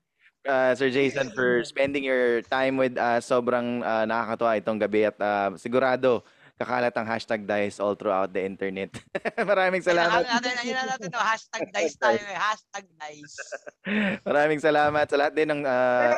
[0.47, 3.26] Uh, Sir Jason for spending your time with us.
[3.26, 6.22] Sobrang uh, nakakatuwa itong gabi at uh, sigurado
[6.62, 8.95] kakalat ang hashtag dice all throughout the internet.
[9.51, 10.22] Maraming salamat.
[10.22, 11.18] Ayun natin, ayun na natin, no?
[11.18, 12.38] hashtag dice tayo eh.
[12.38, 13.36] Hashtag dice.
[14.28, 16.14] Maraming salamat sa lahat din ng uh,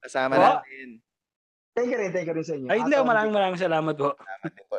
[0.00, 0.44] kasama Oh.
[0.60, 1.04] natin.
[1.74, 2.68] Thank you rin, thank you rin sa inyo.
[2.70, 4.14] Ay, hindi, maraming maraming salamat po.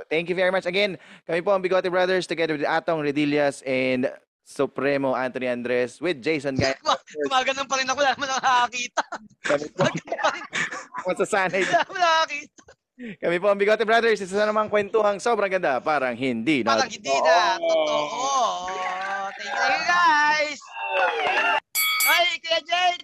[0.08, 0.96] Thank you very much again.
[1.28, 4.08] Kami po ang Bigote Brothers together with Atong Redillas and
[4.46, 6.78] Supremo Anthony Andres with Jason Guy.
[7.26, 9.04] Gumaganon pa rin ako, wala mo nakakita.
[9.42, 9.84] Kami po
[11.10, 11.66] masasanay.
[11.66, 12.62] Wala mo nakakita.
[12.96, 14.22] Kami po ang Bigote Brothers.
[14.22, 15.82] Isa na namang kwentuhang sobrang ganda.
[15.82, 16.78] Parang hindi na.
[16.78, 17.58] Parang hindi na.
[17.60, 18.32] Totoo.
[19.36, 20.60] Thank you, guys.
[22.06, 22.94] Ay, Kuya Jay,